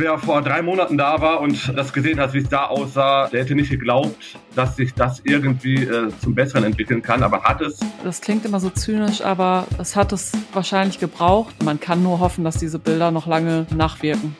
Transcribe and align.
Wer 0.00 0.16
vor 0.16 0.42
drei 0.42 0.62
Monaten 0.62 0.96
da 0.96 1.20
war 1.20 1.40
und 1.40 1.76
das 1.76 1.92
gesehen 1.92 2.20
hat, 2.20 2.32
wie 2.32 2.38
es 2.38 2.48
da 2.48 2.66
aussah, 2.66 3.26
der 3.32 3.40
hätte 3.40 3.56
nicht 3.56 3.68
geglaubt, 3.68 4.38
dass 4.54 4.76
sich 4.76 4.94
das 4.94 5.20
irgendwie 5.24 5.74
äh, 5.74 6.12
zum 6.20 6.36
Besseren 6.36 6.62
entwickeln 6.62 7.02
kann, 7.02 7.24
aber 7.24 7.42
hat 7.42 7.60
es. 7.60 7.80
Das 8.04 8.20
klingt 8.20 8.44
immer 8.44 8.60
so 8.60 8.70
zynisch, 8.70 9.22
aber 9.22 9.66
es 9.76 9.96
hat 9.96 10.12
es 10.12 10.30
wahrscheinlich 10.52 11.00
gebraucht. 11.00 11.64
Man 11.64 11.80
kann 11.80 12.04
nur 12.04 12.20
hoffen, 12.20 12.44
dass 12.44 12.58
diese 12.58 12.78
Bilder 12.78 13.10
noch 13.10 13.26
lange 13.26 13.66
nachwirken. 13.74 14.36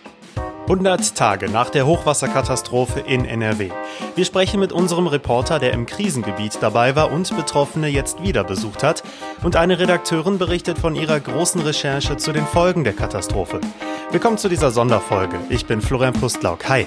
100 0.69 1.17
Tage 1.17 1.49
nach 1.49 1.71
der 1.71 1.87
Hochwasserkatastrophe 1.87 3.01
in 3.01 3.25
NRW. 3.25 3.71
Wir 4.17 4.25
sprechen 4.27 4.61
mit 4.61 4.71
unserem 4.71 5.07
Reporter, 5.07 5.59
der 5.59 5.73
im 5.73 5.87
Krisengebiet 5.87 6.59
dabei 6.61 6.95
war 6.95 7.11
und 7.11 7.35
Betroffene 7.35 7.89
jetzt 7.89 8.23
wieder 8.23 8.45
besucht 8.45 8.83
hat. 8.83 9.03
Und 9.43 9.57
eine 9.57 9.79
Redakteurin 9.79 10.37
berichtet 10.37 10.79
von 10.79 10.95
ihrer 10.95 11.21
großen 11.21 11.63
Recherche 11.63 12.19
zu 12.19 12.33
den 12.33 12.45
Folgen 12.45 12.85
der 12.85 12.93
Katastrophe. 12.93 13.63
Willkommen 14.11 14.37
zu 14.37 14.51
dieser 14.51 14.71
Sonderfolge. 14.71 15.39
Ich 15.49 15.65
bin 15.65 15.81
Florian 15.81 16.13
Pustlauk. 16.13 16.69
Hi. 16.69 16.87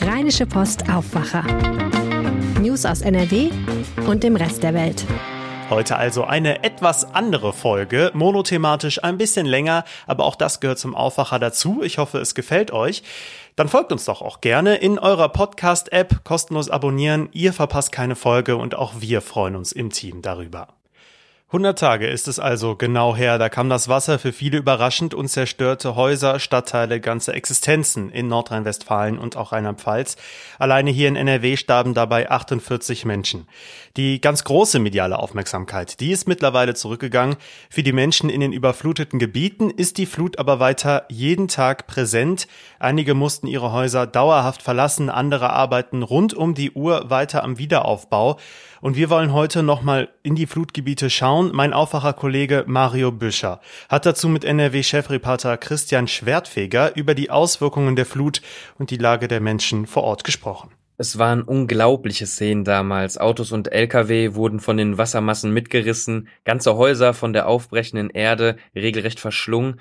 Rheinische 0.00 0.46
Post 0.46 0.90
Aufwacher. 0.90 1.44
News 2.60 2.84
aus 2.84 3.00
NRW 3.00 3.50
und 4.08 4.24
dem 4.24 4.34
Rest 4.34 4.64
der 4.64 4.74
Welt. 4.74 5.06
Heute 5.68 5.96
also 5.96 6.22
eine 6.22 6.62
etwas 6.62 7.12
andere 7.12 7.52
Folge, 7.52 8.12
monothematisch 8.14 9.02
ein 9.02 9.18
bisschen 9.18 9.46
länger, 9.46 9.84
aber 10.06 10.24
auch 10.24 10.36
das 10.36 10.60
gehört 10.60 10.78
zum 10.78 10.94
Aufwacher 10.94 11.40
dazu. 11.40 11.82
Ich 11.82 11.98
hoffe, 11.98 12.18
es 12.18 12.36
gefällt 12.36 12.70
euch. 12.70 13.02
Dann 13.56 13.68
folgt 13.68 13.90
uns 13.90 14.04
doch 14.04 14.22
auch 14.22 14.40
gerne 14.40 14.76
in 14.76 14.96
eurer 15.00 15.28
Podcast-App, 15.28 16.22
kostenlos 16.22 16.70
abonnieren. 16.70 17.30
Ihr 17.32 17.52
verpasst 17.52 17.90
keine 17.90 18.14
Folge 18.14 18.56
und 18.56 18.76
auch 18.76 18.94
wir 19.00 19.20
freuen 19.20 19.56
uns 19.56 19.72
im 19.72 19.90
Team 19.90 20.22
darüber. 20.22 20.75
100 21.50 21.78
Tage 21.78 22.08
ist 22.08 22.26
es 22.26 22.40
also 22.40 22.74
genau 22.74 23.14
her, 23.14 23.38
da 23.38 23.48
kam 23.48 23.68
das 23.68 23.88
Wasser 23.88 24.18
für 24.18 24.32
viele 24.32 24.58
überraschend 24.58 25.14
und 25.14 25.28
zerstörte 25.28 25.94
Häuser, 25.94 26.40
Stadtteile, 26.40 26.98
ganze 26.98 27.34
Existenzen 27.34 28.10
in 28.10 28.26
Nordrhein-Westfalen 28.26 29.16
und 29.16 29.36
auch 29.36 29.52
Rheinland-Pfalz. 29.52 30.16
Alleine 30.58 30.90
hier 30.90 31.06
in 31.06 31.14
NRW 31.14 31.56
starben 31.56 31.94
dabei 31.94 32.28
48 32.32 33.04
Menschen. 33.04 33.46
Die 33.96 34.20
ganz 34.20 34.42
große 34.42 34.80
mediale 34.80 35.20
Aufmerksamkeit, 35.20 36.00
die 36.00 36.10
ist 36.10 36.26
mittlerweile 36.26 36.74
zurückgegangen. 36.74 37.36
Für 37.70 37.84
die 37.84 37.92
Menschen 37.92 38.28
in 38.28 38.40
den 38.40 38.52
überfluteten 38.52 39.20
Gebieten 39.20 39.70
ist 39.70 39.98
die 39.98 40.06
Flut 40.06 40.40
aber 40.40 40.58
weiter 40.58 41.04
jeden 41.10 41.46
Tag 41.46 41.86
präsent. 41.86 42.48
Einige 42.80 43.14
mussten 43.14 43.46
ihre 43.46 43.70
Häuser 43.70 44.08
dauerhaft 44.08 44.62
verlassen, 44.62 45.10
andere 45.10 45.50
arbeiten 45.50 46.02
rund 46.02 46.34
um 46.34 46.54
die 46.54 46.72
Uhr 46.72 47.08
weiter 47.08 47.44
am 47.44 47.56
Wiederaufbau. 47.56 48.36
Und 48.80 48.96
wir 48.96 49.10
wollen 49.10 49.32
heute 49.32 49.62
nochmal 49.62 50.08
in 50.22 50.34
die 50.34 50.46
Flutgebiete 50.46 51.08
schauen. 51.08 51.35
Mein 51.36 51.74
Aufwacherkollege 51.74 52.64
Mario 52.66 53.12
Büscher 53.12 53.60
hat 53.90 54.06
dazu 54.06 54.26
mit 54.28 54.42
NRW-Chefreporter 54.44 55.58
Christian 55.58 56.08
Schwertfeger 56.08 56.96
über 56.96 57.14
die 57.14 57.30
Auswirkungen 57.30 57.94
der 57.94 58.06
Flut 58.06 58.40
und 58.78 58.90
die 58.90 58.96
Lage 58.96 59.28
der 59.28 59.40
Menschen 59.40 59.86
vor 59.86 60.04
Ort 60.04 60.24
gesprochen. 60.24 60.70
Es 60.96 61.18
waren 61.18 61.42
unglaubliche 61.42 62.26
Szenen 62.26 62.64
damals. 62.64 63.18
Autos 63.18 63.52
und 63.52 63.70
Lkw 63.70 64.34
wurden 64.34 64.60
von 64.60 64.78
den 64.78 64.96
Wassermassen 64.96 65.52
mitgerissen, 65.52 66.28
ganze 66.44 66.74
Häuser 66.76 67.12
von 67.12 67.34
der 67.34 67.48
aufbrechenden 67.48 68.08
Erde 68.08 68.56
regelrecht 68.74 69.20
verschlungen. 69.20 69.78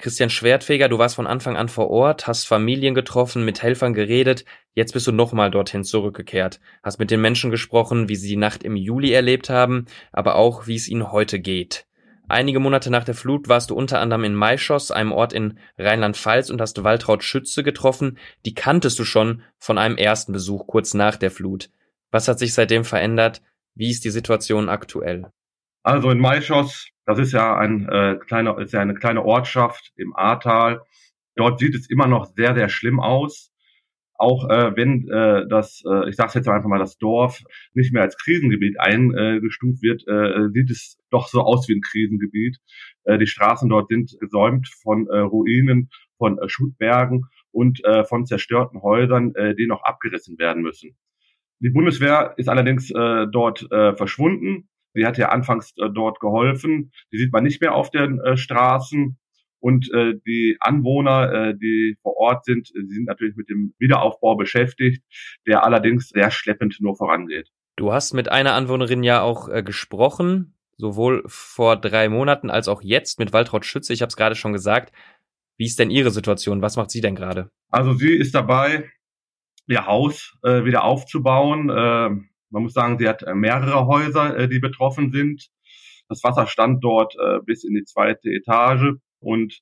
Christian 0.00 0.30
Schwertfeger, 0.30 0.88
du 0.88 0.98
warst 0.98 1.16
von 1.16 1.26
Anfang 1.26 1.56
an 1.56 1.68
vor 1.68 1.90
Ort, 1.90 2.28
hast 2.28 2.46
Familien 2.46 2.94
getroffen, 2.94 3.44
mit 3.44 3.62
Helfern 3.64 3.94
geredet, 3.94 4.44
jetzt 4.74 4.92
bist 4.92 5.08
du 5.08 5.12
nochmal 5.12 5.50
dorthin 5.50 5.82
zurückgekehrt, 5.82 6.60
hast 6.84 7.00
mit 7.00 7.10
den 7.10 7.20
Menschen 7.20 7.50
gesprochen, 7.50 8.08
wie 8.08 8.14
sie 8.14 8.28
die 8.28 8.36
Nacht 8.36 8.62
im 8.62 8.76
Juli 8.76 9.10
erlebt 9.12 9.50
haben, 9.50 9.86
aber 10.12 10.36
auch, 10.36 10.68
wie 10.68 10.76
es 10.76 10.88
ihnen 10.88 11.10
heute 11.10 11.40
geht. 11.40 11.88
Einige 12.28 12.60
Monate 12.60 12.90
nach 12.90 13.02
der 13.02 13.16
Flut 13.16 13.48
warst 13.48 13.70
du 13.70 13.74
unter 13.74 14.00
anderem 14.00 14.22
in 14.22 14.34
Maischoss, 14.34 14.92
einem 14.92 15.10
Ort 15.10 15.32
in 15.32 15.58
Rheinland-Pfalz, 15.78 16.50
und 16.50 16.60
hast 16.60 16.84
Waltraud 16.84 17.24
Schütze 17.24 17.64
getroffen. 17.64 18.18
Die 18.44 18.54
kanntest 18.54 18.98
du 19.00 19.04
schon 19.04 19.42
von 19.58 19.78
einem 19.78 19.96
ersten 19.96 20.32
Besuch 20.32 20.68
kurz 20.68 20.94
nach 20.94 21.16
der 21.16 21.32
Flut. 21.32 21.70
Was 22.12 22.28
hat 22.28 22.38
sich 22.38 22.54
seitdem 22.54 22.84
verändert? 22.84 23.42
Wie 23.74 23.90
ist 23.90 24.04
die 24.04 24.10
Situation 24.10 24.68
aktuell? 24.68 25.32
Also 25.82 26.10
in 26.10 26.18
Maischoss 26.18 26.90
das 27.08 27.18
ist 27.18 27.32
ja 27.32 27.56
ein 27.56 27.88
äh, 27.88 28.18
kleiner, 28.22 28.58
ist 28.58 28.74
ja 28.74 28.80
eine 28.80 28.92
kleine 28.92 29.24
Ortschaft 29.24 29.92
im 29.96 30.14
Ahrtal. 30.14 30.82
Dort 31.36 31.58
sieht 31.58 31.74
es 31.74 31.88
immer 31.88 32.06
noch 32.06 32.26
sehr, 32.36 32.54
sehr 32.54 32.68
schlimm 32.68 33.00
aus. 33.00 33.50
Auch 34.18 34.50
äh, 34.50 34.76
wenn 34.76 35.08
äh, 35.08 35.48
das, 35.48 35.82
äh, 35.90 36.10
ich 36.10 36.16
sage 36.16 36.32
jetzt 36.34 36.48
einfach 36.48 36.68
mal, 36.68 36.78
das 36.78 36.98
Dorf 36.98 37.42
nicht 37.72 37.94
mehr 37.94 38.02
als 38.02 38.18
Krisengebiet 38.18 38.78
eingestuft 38.78 39.80
wird, 39.80 40.06
äh, 40.06 40.50
sieht 40.52 40.70
es 40.70 40.98
doch 41.08 41.28
so 41.28 41.40
aus 41.40 41.66
wie 41.66 41.76
ein 41.76 41.80
Krisengebiet. 41.80 42.58
Äh, 43.04 43.16
die 43.16 43.26
Straßen 43.26 43.70
dort 43.70 43.88
sind 43.88 44.14
gesäumt 44.20 44.68
von 44.82 45.06
äh, 45.06 45.20
Ruinen, 45.20 45.88
von 46.18 46.36
äh, 46.36 46.46
Schuttbergen 46.46 47.24
und 47.52 47.82
äh, 47.86 48.04
von 48.04 48.26
zerstörten 48.26 48.82
Häusern, 48.82 49.34
äh, 49.34 49.54
die 49.54 49.66
noch 49.66 49.82
abgerissen 49.82 50.38
werden 50.38 50.62
müssen. 50.62 50.94
Die 51.60 51.70
Bundeswehr 51.70 52.34
ist 52.36 52.50
allerdings 52.50 52.90
äh, 52.90 53.26
dort 53.32 53.66
äh, 53.72 53.94
verschwunden. 53.94 54.68
Die 54.98 55.06
hat 55.06 55.18
ja 55.18 55.30
anfangs 55.30 55.72
äh, 55.78 55.88
dort 55.92 56.20
geholfen. 56.20 56.92
Die 57.12 57.18
sieht 57.18 57.32
man 57.32 57.44
nicht 57.44 57.60
mehr 57.60 57.74
auf 57.74 57.90
den 57.90 58.20
äh, 58.20 58.36
Straßen. 58.36 59.18
Und 59.60 59.92
äh, 59.92 60.14
die 60.26 60.56
Anwohner, 60.60 61.32
äh, 61.32 61.54
die 61.56 61.96
vor 62.02 62.16
Ort 62.16 62.44
sind, 62.44 62.68
die 62.74 62.94
sind 62.94 63.06
natürlich 63.06 63.36
mit 63.36 63.48
dem 63.48 63.74
Wiederaufbau 63.78 64.36
beschäftigt, 64.36 65.02
der 65.46 65.64
allerdings 65.64 66.10
sehr 66.10 66.30
schleppend 66.30 66.76
nur 66.80 66.96
vorangeht. 66.96 67.50
Du 67.76 67.92
hast 67.92 68.12
mit 68.12 68.28
einer 68.28 68.54
Anwohnerin 68.54 69.02
ja 69.02 69.22
auch 69.22 69.48
äh, 69.48 69.62
gesprochen, 69.62 70.54
sowohl 70.76 71.24
vor 71.26 71.76
drei 71.76 72.08
Monaten 72.08 72.50
als 72.50 72.68
auch 72.68 72.82
jetzt 72.82 73.18
mit 73.18 73.32
Waltraud 73.32 73.64
Schütze. 73.64 73.92
Ich 73.92 74.02
habe 74.02 74.08
es 74.08 74.16
gerade 74.16 74.34
schon 74.34 74.52
gesagt. 74.52 74.92
Wie 75.56 75.66
ist 75.66 75.78
denn 75.78 75.90
Ihre 75.90 76.12
Situation? 76.12 76.62
Was 76.62 76.76
macht 76.76 76.90
sie 76.90 77.00
denn 77.00 77.16
gerade? 77.16 77.50
Also 77.70 77.92
sie 77.92 78.14
ist 78.14 78.34
dabei, 78.34 78.88
ihr 79.66 79.86
Haus 79.86 80.38
äh, 80.42 80.64
wieder 80.64 80.84
aufzubauen. 80.84 81.68
Äh, 81.68 82.10
man 82.50 82.62
muss 82.62 82.72
sagen, 82.72 82.98
sie 82.98 83.08
hat 83.08 83.22
äh, 83.22 83.34
mehrere 83.34 83.86
Häuser, 83.86 84.36
äh, 84.36 84.48
die 84.48 84.58
betroffen 84.58 85.12
sind. 85.12 85.48
Das 86.08 86.24
Wasser 86.24 86.46
stand 86.46 86.82
dort 86.82 87.14
äh, 87.16 87.40
bis 87.44 87.64
in 87.64 87.74
die 87.74 87.84
zweite 87.84 88.30
Etage. 88.30 88.94
Und 89.20 89.58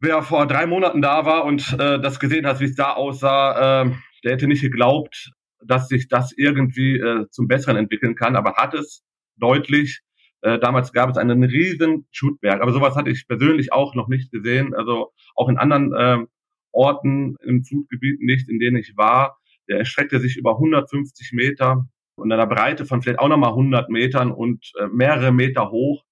wer 0.00 0.22
vor 0.22 0.46
drei 0.46 0.66
Monaten 0.66 1.02
da 1.02 1.24
war 1.24 1.44
und 1.44 1.76
das 1.78 2.20
gesehen 2.20 2.46
hat, 2.46 2.60
wie 2.60 2.66
es 2.66 2.76
da 2.76 2.92
aussah, 2.92 3.84
der 4.22 4.32
hätte 4.32 4.46
nicht 4.46 4.60
geglaubt, 4.60 5.32
dass 5.64 5.88
sich 5.88 6.06
das 6.06 6.32
irgendwie 6.36 7.02
zum 7.30 7.48
Besseren 7.48 7.76
entwickeln 7.76 8.14
kann, 8.14 8.36
aber 8.36 8.54
hat 8.54 8.74
es 8.74 9.02
deutlich. 9.38 10.02
damals 10.42 10.92
gab 10.92 11.10
es 11.10 11.16
einen 11.16 11.42
riesen 11.42 12.06
Schutberg, 12.12 12.60
aber 12.60 12.72
sowas 12.72 12.94
hatte 12.94 13.10
ich 13.10 13.26
persönlich 13.26 13.72
auch 13.72 13.96
noch 13.96 14.06
nicht 14.06 14.30
gesehen. 14.30 14.74
Also 14.74 15.12
auch 15.34 15.48
in 15.48 15.56
anderen 15.58 16.28
Orten 16.70 17.36
im 17.42 17.64
Flutgebiet 17.64 18.20
nicht, 18.20 18.48
in 18.48 18.60
denen 18.60 18.76
ich 18.76 18.96
war. 18.96 19.37
Der 19.68 19.78
erstreckte 19.78 20.20
sich 20.20 20.36
über 20.36 20.52
150 20.52 21.32
Meter 21.32 21.86
und 22.18 22.32
einer 22.32 22.46
Breite 22.46 22.84
von 22.84 23.02
vielleicht 23.02 23.20
auch 23.20 23.28
nochmal 23.28 23.50
100 23.50 23.88
Metern 23.90 24.32
und 24.32 24.72
äh, 24.78 24.86
mehrere 24.88 25.32
Meter 25.32 25.70
hoch. 25.70 26.04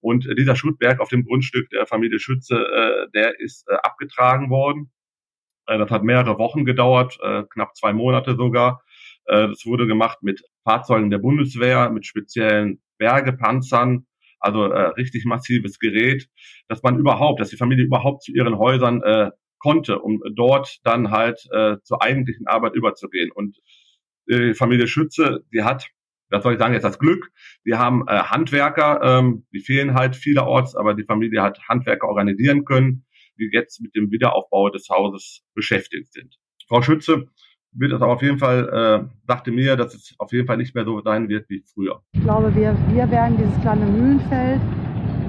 Und 0.00 0.26
äh, 0.28 0.34
dieser 0.34 0.56
Schuttberg 0.56 1.00
auf 1.00 1.08
dem 1.08 1.24
Grundstück 1.24 1.70
der 1.70 1.86
Familie 1.86 2.18
Schütze, 2.18 2.56
äh, 2.56 3.10
der 3.14 3.40
ist 3.40 3.66
äh, 3.68 3.74
abgetragen 3.74 4.50
worden. 4.50 4.92
Äh, 5.66 5.78
das 5.78 5.90
hat 5.90 6.04
mehrere 6.04 6.38
Wochen 6.38 6.64
gedauert, 6.64 7.18
äh, 7.22 7.44
knapp 7.50 7.76
zwei 7.76 7.92
Monate 7.92 8.36
sogar. 8.36 8.82
Das 9.28 9.66
wurde 9.66 9.88
gemacht 9.88 10.18
mit 10.22 10.44
Fahrzeugen 10.62 11.10
der 11.10 11.18
Bundeswehr, 11.18 11.90
mit 11.90 12.06
speziellen 12.06 12.80
Bergepanzern, 12.96 14.06
also 14.38 14.66
richtig 14.66 15.24
massives 15.24 15.80
Gerät, 15.80 16.28
dass 16.68 16.84
man 16.84 16.96
überhaupt, 16.96 17.40
dass 17.40 17.50
die 17.50 17.56
Familie 17.56 17.86
überhaupt 17.86 18.22
zu 18.22 18.30
ihren 18.30 18.56
Häusern 18.56 19.02
konnte, 19.66 19.98
um 19.98 20.22
dort 20.36 20.78
dann 20.84 21.10
halt 21.10 21.40
äh, 21.50 21.78
zur 21.82 22.00
eigentlichen 22.00 22.46
Arbeit 22.46 22.76
überzugehen. 22.76 23.32
Und 23.32 23.56
die 24.28 24.54
Familie 24.54 24.86
Schütze, 24.86 25.44
die 25.52 25.64
hat, 25.64 25.88
das 26.30 26.44
soll 26.44 26.52
ich 26.52 26.60
sagen, 26.60 26.72
jetzt 26.72 26.84
das 26.84 27.00
Glück, 27.00 27.32
wir 27.64 27.76
haben 27.80 28.04
äh, 28.06 28.12
Handwerker, 28.12 29.00
ähm, 29.02 29.44
die 29.52 29.58
fehlen 29.58 29.94
halt 29.94 30.14
vielerorts, 30.14 30.76
aber 30.76 30.94
die 30.94 31.02
Familie 31.02 31.42
hat 31.42 31.58
Handwerker 31.68 32.06
organisieren 32.06 32.64
können, 32.64 33.06
die 33.40 33.50
jetzt 33.52 33.80
mit 33.80 33.96
dem 33.96 34.12
Wiederaufbau 34.12 34.70
des 34.70 34.88
Hauses 34.88 35.42
beschäftigt 35.54 36.12
sind. 36.12 36.36
Frau 36.68 36.80
Schütze 36.80 37.26
wird 37.72 37.92
es 37.92 38.00
auf 38.00 38.22
jeden 38.22 38.38
Fall, 38.38 38.68
äh, 38.68 39.08
dachte 39.26 39.50
mir, 39.50 39.74
dass 39.74 39.94
es 39.94 40.14
auf 40.18 40.32
jeden 40.32 40.46
Fall 40.46 40.58
nicht 40.58 40.76
mehr 40.76 40.84
so 40.84 41.00
sein 41.02 41.28
wird 41.28 41.50
wie 41.50 41.64
früher. 41.74 42.02
Ich 42.12 42.22
glaube, 42.22 42.54
wir, 42.54 42.76
wir 42.92 43.10
werden 43.10 43.36
dieses 43.36 43.60
kleine 43.62 43.84
Mühlenfeld, 43.84 44.60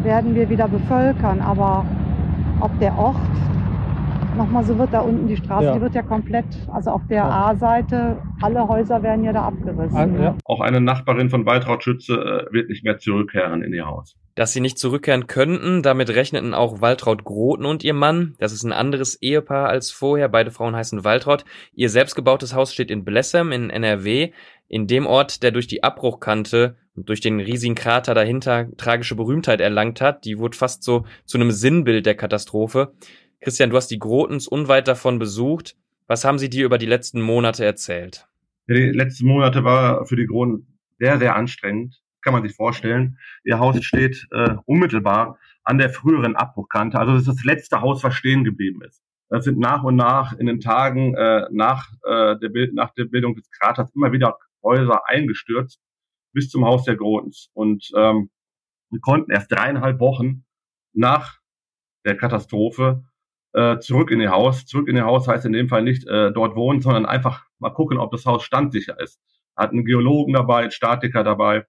werden 0.04 0.36
wir 0.36 0.48
wieder 0.48 0.68
bevölkern, 0.68 1.42
aber 1.42 1.88
ob 2.62 2.80
der 2.80 2.96
Ort 2.98 3.18
nochmal 4.38 4.64
so 4.64 4.78
wird 4.78 4.94
da 4.94 5.02
unten 5.02 5.28
die 5.28 5.36
Straße, 5.38 5.66
Ja. 5.66 5.74
die 5.76 5.82
wird 5.82 5.96
ja 5.96 6.04
komplett, 6.04 6.46
also 6.72 6.92
auf 6.92 7.02
der 7.10 7.18
Ja. 7.18 7.30
A-Seite, 7.50 8.18
alle 8.42 8.68
Häuser 8.68 9.04
werden 9.04 9.24
ja 9.24 9.34
da 9.34 9.44
abgerissen. 9.44 10.14
Ne? 10.14 10.24
ja. 10.24 10.36
Auch 10.46 10.62
eine 10.62 10.80
Nachbarin 10.80 11.30
von 11.30 11.46
Waltraud 11.46 11.84
Schütze 11.84 12.14
äh, 12.50 12.54
wird 12.54 12.70
nicht 12.70 12.84
mehr 12.84 12.98
zurückkehren 12.98 13.64
in 13.64 13.74
ihr 13.74 13.86
Haus. 13.86 14.16
Dass 14.36 14.54
sie 14.54 14.62
nicht 14.62 14.78
zurückkehren 14.78 15.26
könnten, 15.28 15.82
damit 15.82 16.10
rechneten 16.12 16.54
auch 16.54 16.80
Waltraud 16.80 17.24
Groten 17.24 17.66
und 17.66 17.84
ihr 17.84 17.96
Mann. 17.96 18.36
Das 18.38 18.54
ist 18.54 18.64
ein 18.64 18.72
anderes 18.72 19.20
Ehepaar 19.22 19.68
als 19.68 19.90
vorher. 19.92 20.30
Beide 20.30 20.52
Frauen 20.52 20.76
heißen 20.76 21.04
Waltraud. 21.04 21.44
Ihr 21.74 21.90
selbstgebautes 21.90 22.54
Haus 22.54 22.72
steht 22.72 22.92
in 22.92 23.04
Blessem 23.04 23.52
in 23.52 23.72
NRW. 23.72 24.32
In 24.68 24.86
dem 24.86 25.08
Ort, 25.08 25.42
der 25.44 25.52
durch 25.52 25.66
die 25.66 25.82
Abbruchkante 25.84 26.76
und 26.96 27.10
durch 27.10 27.22
den 27.22 27.40
riesigen 27.40 27.74
Krater 27.76 28.14
dahinter 28.14 28.68
tragische 28.78 29.16
Berühmtheit 29.16 29.60
erlangt 29.62 30.02
hat. 30.02 30.26
Die 30.26 30.38
wurde 30.38 30.58
fast 30.58 30.84
so 30.84 31.06
zu 31.26 31.38
einem 31.38 31.52
Sinnbild 31.52 32.06
der 32.06 32.16
Katastrophe. 32.16 32.92
Christian, 33.42 33.70
du 33.70 33.78
hast 33.78 33.90
die 33.90 34.00
Grotens 34.00 34.48
unweit 34.48 34.88
davon 34.88 35.20
besucht. 35.20 35.76
Was 36.08 36.26
haben 36.26 36.40
sie 36.40 36.50
dir 36.50 36.66
über 36.66 36.78
die 36.78 36.86
letzten 36.86 37.22
Monate 37.22 37.66
erzählt? 37.66 38.28
Die 38.68 38.92
letzten 38.92 39.28
Monate 39.28 39.64
war 39.64 40.06
für 40.06 40.16
die 40.16 40.26
Kronen 40.26 40.80
sehr, 41.00 41.18
sehr 41.20 41.36
anstrengend. 41.36 42.02
Kann 42.22 42.34
man 42.34 42.44
sich 42.44 42.56
vorstellen. 42.56 43.20
Ihr 43.44 43.60
Haus 43.60 43.82
steht 43.84 44.28
äh, 44.32 44.56
unmittelbar 44.66 45.38
an 45.64 45.78
der 45.78 45.90
früheren 45.90 46.36
Abbruchkante. 46.36 47.00
Also 47.00 47.14
das 47.14 47.22
ist 47.22 47.28
das 47.28 47.44
letzte 47.44 47.82
Haus, 47.82 48.04
was 48.04 48.16
stehen 48.16 48.44
geblieben 48.44 48.82
ist. 48.82 49.02
Das 49.30 49.46
sind 49.46 49.60
nach 49.60 49.84
und 49.84 49.96
nach 49.96 50.34
in 50.34 50.48
den 50.48 50.60
Tagen 50.60 51.14
äh, 51.16 51.48
nach, 51.52 51.92
äh, 52.04 52.38
der 52.40 52.50
Bild, 52.50 52.74
nach 52.74 52.94
der 52.94 53.06
Bildung 53.06 53.36
des 53.36 53.50
Kraters 53.52 53.94
immer 53.94 54.12
wieder 54.12 54.38
Häuser 54.64 55.08
eingestürzt 55.08 55.80
bis 56.34 56.50
zum 56.50 56.66
Haus 56.66 56.86
der 56.86 56.96
Grotens. 56.96 57.50
Und 57.54 57.90
ähm, 57.96 58.30
wir 58.90 59.00
konnten 59.02 59.32
erst 59.32 59.52
dreieinhalb 59.52 60.00
Wochen 60.00 60.46
nach 60.94 61.40
der 62.06 62.16
Katastrophe 62.16 63.04
äh, 63.54 63.80
zurück 63.80 64.12
in 64.12 64.20
ihr 64.20 64.32
Haus. 64.32 64.66
Zurück 64.66 64.88
in 64.88 64.96
ihr 64.96 65.06
Haus 65.06 65.28
heißt 65.28 65.46
in 65.46 65.54
dem 65.54 65.70
Fall 65.70 65.84
nicht 65.84 66.08
äh, 66.08 66.32
dort 66.32 66.56
wohnen, 66.56 66.82
sondern 66.82 67.06
einfach 67.06 67.46
mal 67.60 67.72
gucken, 67.72 67.98
ob 67.98 68.12
das 68.12 68.26
Haus 68.26 68.44
standsicher 68.44 69.00
ist. 69.00 69.20
Hat 69.56 69.72
einen 69.72 69.86
Geologen 69.86 70.34
dabei, 70.34 70.64
einen 70.64 70.72
Statiker 70.72 71.24
dabei, 71.24 71.66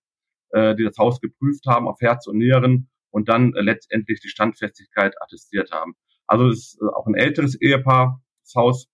äh, 0.50 0.75
die 0.75 0.84
das 0.84 0.98
Haus 0.98 1.20
geprüft 1.20 1.66
haben 1.66 1.88
auf 1.88 2.00
Herz 2.00 2.26
und 2.26 2.38
Nieren 2.38 2.90
und 3.10 3.28
dann 3.28 3.54
äh, 3.54 3.60
letztendlich 3.60 4.20
die 4.20 4.28
Standfestigkeit 4.28 5.14
attestiert 5.20 5.70
haben. 5.72 5.94
Also 6.26 6.48
es 6.48 6.75
ist 6.75 6.82
äh, 6.82 6.86
auch 6.86 7.06
ein 7.06 7.14
älteres 7.14 7.60
Ehepaar. 7.60 8.22
Das 8.42 8.54
Haus 8.54 8.88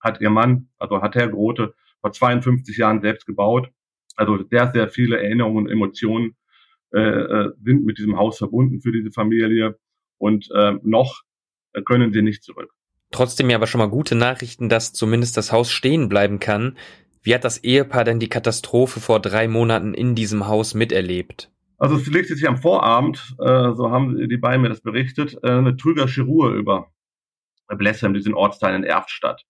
hat 0.00 0.20
ihr 0.20 0.30
Mann, 0.30 0.70
also 0.78 1.02
hat 1.02 1.14
Herr 1.14 1.28
Grote, 1.28 1.74
vor 2.00 2.12
52 2.12 2.76
Jahren 2.76 3.00
selbst 3.00 3.26
gebaut. 3.26 3.70
Also 4.16 4.38
sehr, 4.50 4.70
sehr 4.72 4.88
viele 4.88 5.20
Erinnerungen 5.22 5.66
und 5.66 5.70
Emotionen 5.70 6.36
äh, 6.92 7.00
äh, 7.00 7.52
sind 7.62 7.84
mit 7.84 7.98
diesem 7.98 8.16
Haus 8.16 8.38
verbunden 8.38 8.80
für 8.80 8.92
diese 8.92 9.10
Familie. 9.10 9.78
Und 10.18 10.48
äh, 10.54 10.74
noch 10.82 11.22
äh, 11.74 11.82
können 11.82 12.12
sie 12.12 12.22
nicht 12.22 12.42
zurück. 12.42 12.72
Trotzdem 13.10 13.50
ja 13.50 13.56
aber 13.56 13.66
schon 13.66 13.78
mal 13.78 13.90
gute 13.90 14.14
Nachrichten, 14.14 14.68
dass 14.68 14.92
zumindest 14.92 15.36
das 15.36 15.52
Haus 15.52 15.70
stehen 15.70 16.08
bleiben 16.08 16.40
kann. 16.40 16.76
Wie 17.22 17.34
hat 17.34 17.44
das 17.44 17.58
Ehepaar 17.58 18.04
denn 18.04 18.18
die 18.18 18.28
Katastrophe 18.28 19.00
vor 19.00 19.20
drei 19.20 19.46
Monaten 19.46 19.94
in 19.94 20.14
diesem 20.14 20.46
Haus 20.48 20.74
miterlebt? 20.74 21.50
Also 21.78 21.96
es 21.96 22.06
legte 22.06 22.34
sich 22.34 22.48
am 22.48 22.56
Vorabend, 22.56 23.36
äh, 23.38 23.72
so 23.74 23.90
haben 23.90 24.28
die 24.28 24.36
beiden 24.36 24.62
mir 24.62 24.68
das 24.68 24.80
berichtet, 24.80 25.38
äh, 25.42 25.50
eine 25.50 25.76
trügerische 25.76 26.22
Ruhe 26.22 26.54
über 26.54 26.90
Blessem, 27.68 28.14
diesen 28.14 28.34
Ortsteil 28.34 28.74
in 28.74 28.84
Erftstadt. 28.84 29.44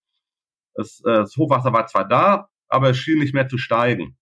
Es, 0.75 1.01
äh, 1.01 1.13
das 1.13 1.37
Hochwasser 1.37 1.73
war 1.73 1.87
zwar 1.87 2.07
da, 2.07 2.49
aber 2.69 2.91
es 2.91 2.99
schien 2.99 3.19
nicht 3.19 3.35
mehr 3.35 3.49
zu 3.49 3.59
steigen. 3.59 4.17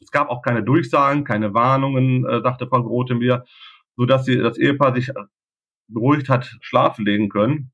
Es 0.00 0.10
gab 0.10 0.28
auch 0.28 0.42
keine 0.42 0.62
Durchsagen, 0.62 1.24
keine 1.24 1.54
Warnungen, 1.54 2.26
äh, 2.26 2.40
sagte 2.42 2.66
Frau 2.66 2.82
Grote 2.82 3.14
mir, 3.14 3.44
so 3.96 4.04
dass 4.04 4.24
sie 4.24 4.38
das 4.38 4.58
Ehepaar 4.58 4.94
sich 4.94 5.10
beruhigt 5.88 6.28
hat 6.28 6.56
schlafen 6.60 7.04
legen 7.04 7.28
können 7.28 7.72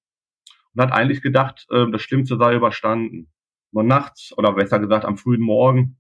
und 0.75 0.83
hat 0.83 0.93
eigentlich 0.93 1.23
gedacht, 1.23 1.67
äh, 1.71 1.91
das 1.91 2.03
Schlimmste 2.03 2.37
sei 2.37 2.55
überstanden. 2.55 3.31
Nur 3.73 3.83
nachts 3.83 4.33
oder 4.39 4.53
besser 4.53 4.79
gesagt 4.79 5.05
am 5.05 5.17
frühen 5.17 5.41
Morgen 5.41 5.99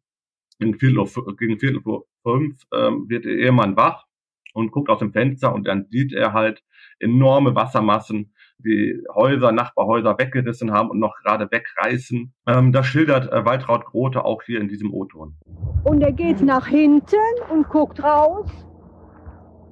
gegen 0.58 0.78
Viertel, 0.78 0.98
Uhr- 0.98 1.36
gegen 1.36 1.58
Viertel 1.58 1.82
vor 1.82 2.04
fünf 2.22 2.62
ähm, 2.72 3.08
wird 3.08 3.24
der 3.24 3.32
Ehemann 3.32 3.76
wach 3.76 4.06
und 4.52 4.70
guckt 4.70 4.88
aus 4.88 5.00
dem 5.00 5.12
Fenster 5.12 5.52
und 5.52 5.66
dann 5.66 5.86
sieht 5.90 6.12
er 6.12 6.32
halt 6.32 6.62
enorme 7.00 7.54
Wassermassen, 7.54 8.32
die 8.58 9.02
Häuser, 9.12 9.50
Nachbarhäuser 9.50 10.16
weggerissen 10.16 10.70
haben 10.70 10.90
und 10.90 11.00
noch 11.00 11.16
gerade 11.22 11.48
wegreißen. 11.50 12.32
Ähm, 12.46 12.72
das 12.72 12.86
schildert 12.86 13.32
äh, 13.32 13.44
Waltraud 13.44 13.84
Grote 13.84 14.24
auch 14.24 14.42
hier 14.42 14.60
in 14.60 14.68
diesem 14.68 14.92
O-Ton. 14.92 15.36
Und 15.82 16.00
er 16.00 16.12
geht 16.12 16.40
nach 16.40 16.66
hinten 16.68 17.16
und 17.50 17.68
guckt 17.68 18.02
raus. 18.02 18.48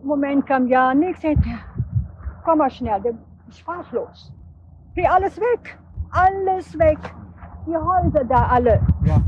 Im 0.03 0.09
Moment 0.09 0.47
kam 0.47 0.67
ja 0.67 0.93
nichts. 0.93 1.23
Komm 2.45 2.59
mal 2.59 2.71
schnell, 2.71 3.01
der 3.03 3.15
ist 3.49 3.59
sprachlos. 3.61 4.33
Hey, 4.95 5.07
alles 5.07 5.39
weg, 5.39 5.79
alles 6.11 6.79
weg. 6.79 6.99
Die 7.67 7.77
Häuser 7.77 8.25
da 8.25 8.47
alle, 8.49 8.81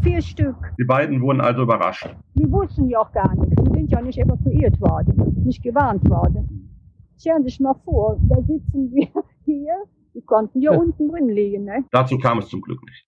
vier 0.02 0.20
Stück. 0.20 0.56
Die 0.78 0.84
beiden 0.84 1.20
wurden 1.22 1.40
also 1.40 1.62
überrascht. 1.62 2.08
Wir 2.34 2.50
wussten 2.50 2.88
ja 2.88 2.98
auch 2.98 3.12
gar 3.12 3.32
nichts. 3.36 3.54
Wir 3.62 3.72
sind 3.72 3.90
ja 3.92 4.00
nicht 4.00 4.18
evakuiert 4.18 4.80
worden, 4.80 5.44
nicht 5.44 5.62
gewarnt 5.62 6.08
worden. 6.10 6.68
Stellen 7.16 7.44
Sie 7.44 7.50
sich 7.50 7.60
mal 7.60 7.74
vor, 7.84 8.18
da 8.22 8.36
sitzen 8.42 8.90
wir 8.92 9.08
hier. 9.44 9.74
Wir 10.12 10.22
konnten 10.26 10.60
ja, 10.60 10.72
Ja. 10.72 10.78
unten 10.78 11.08
drin 11.08 11.28
liegen. 11.28 11.64
Ne? 11.64 11.84
Dazu 11.92 12.18
kam 12.18 12.38
es 12.38 12.48
zum 12.48 12.60
Glück 12.60 12.82
nicht. 12.84 13.06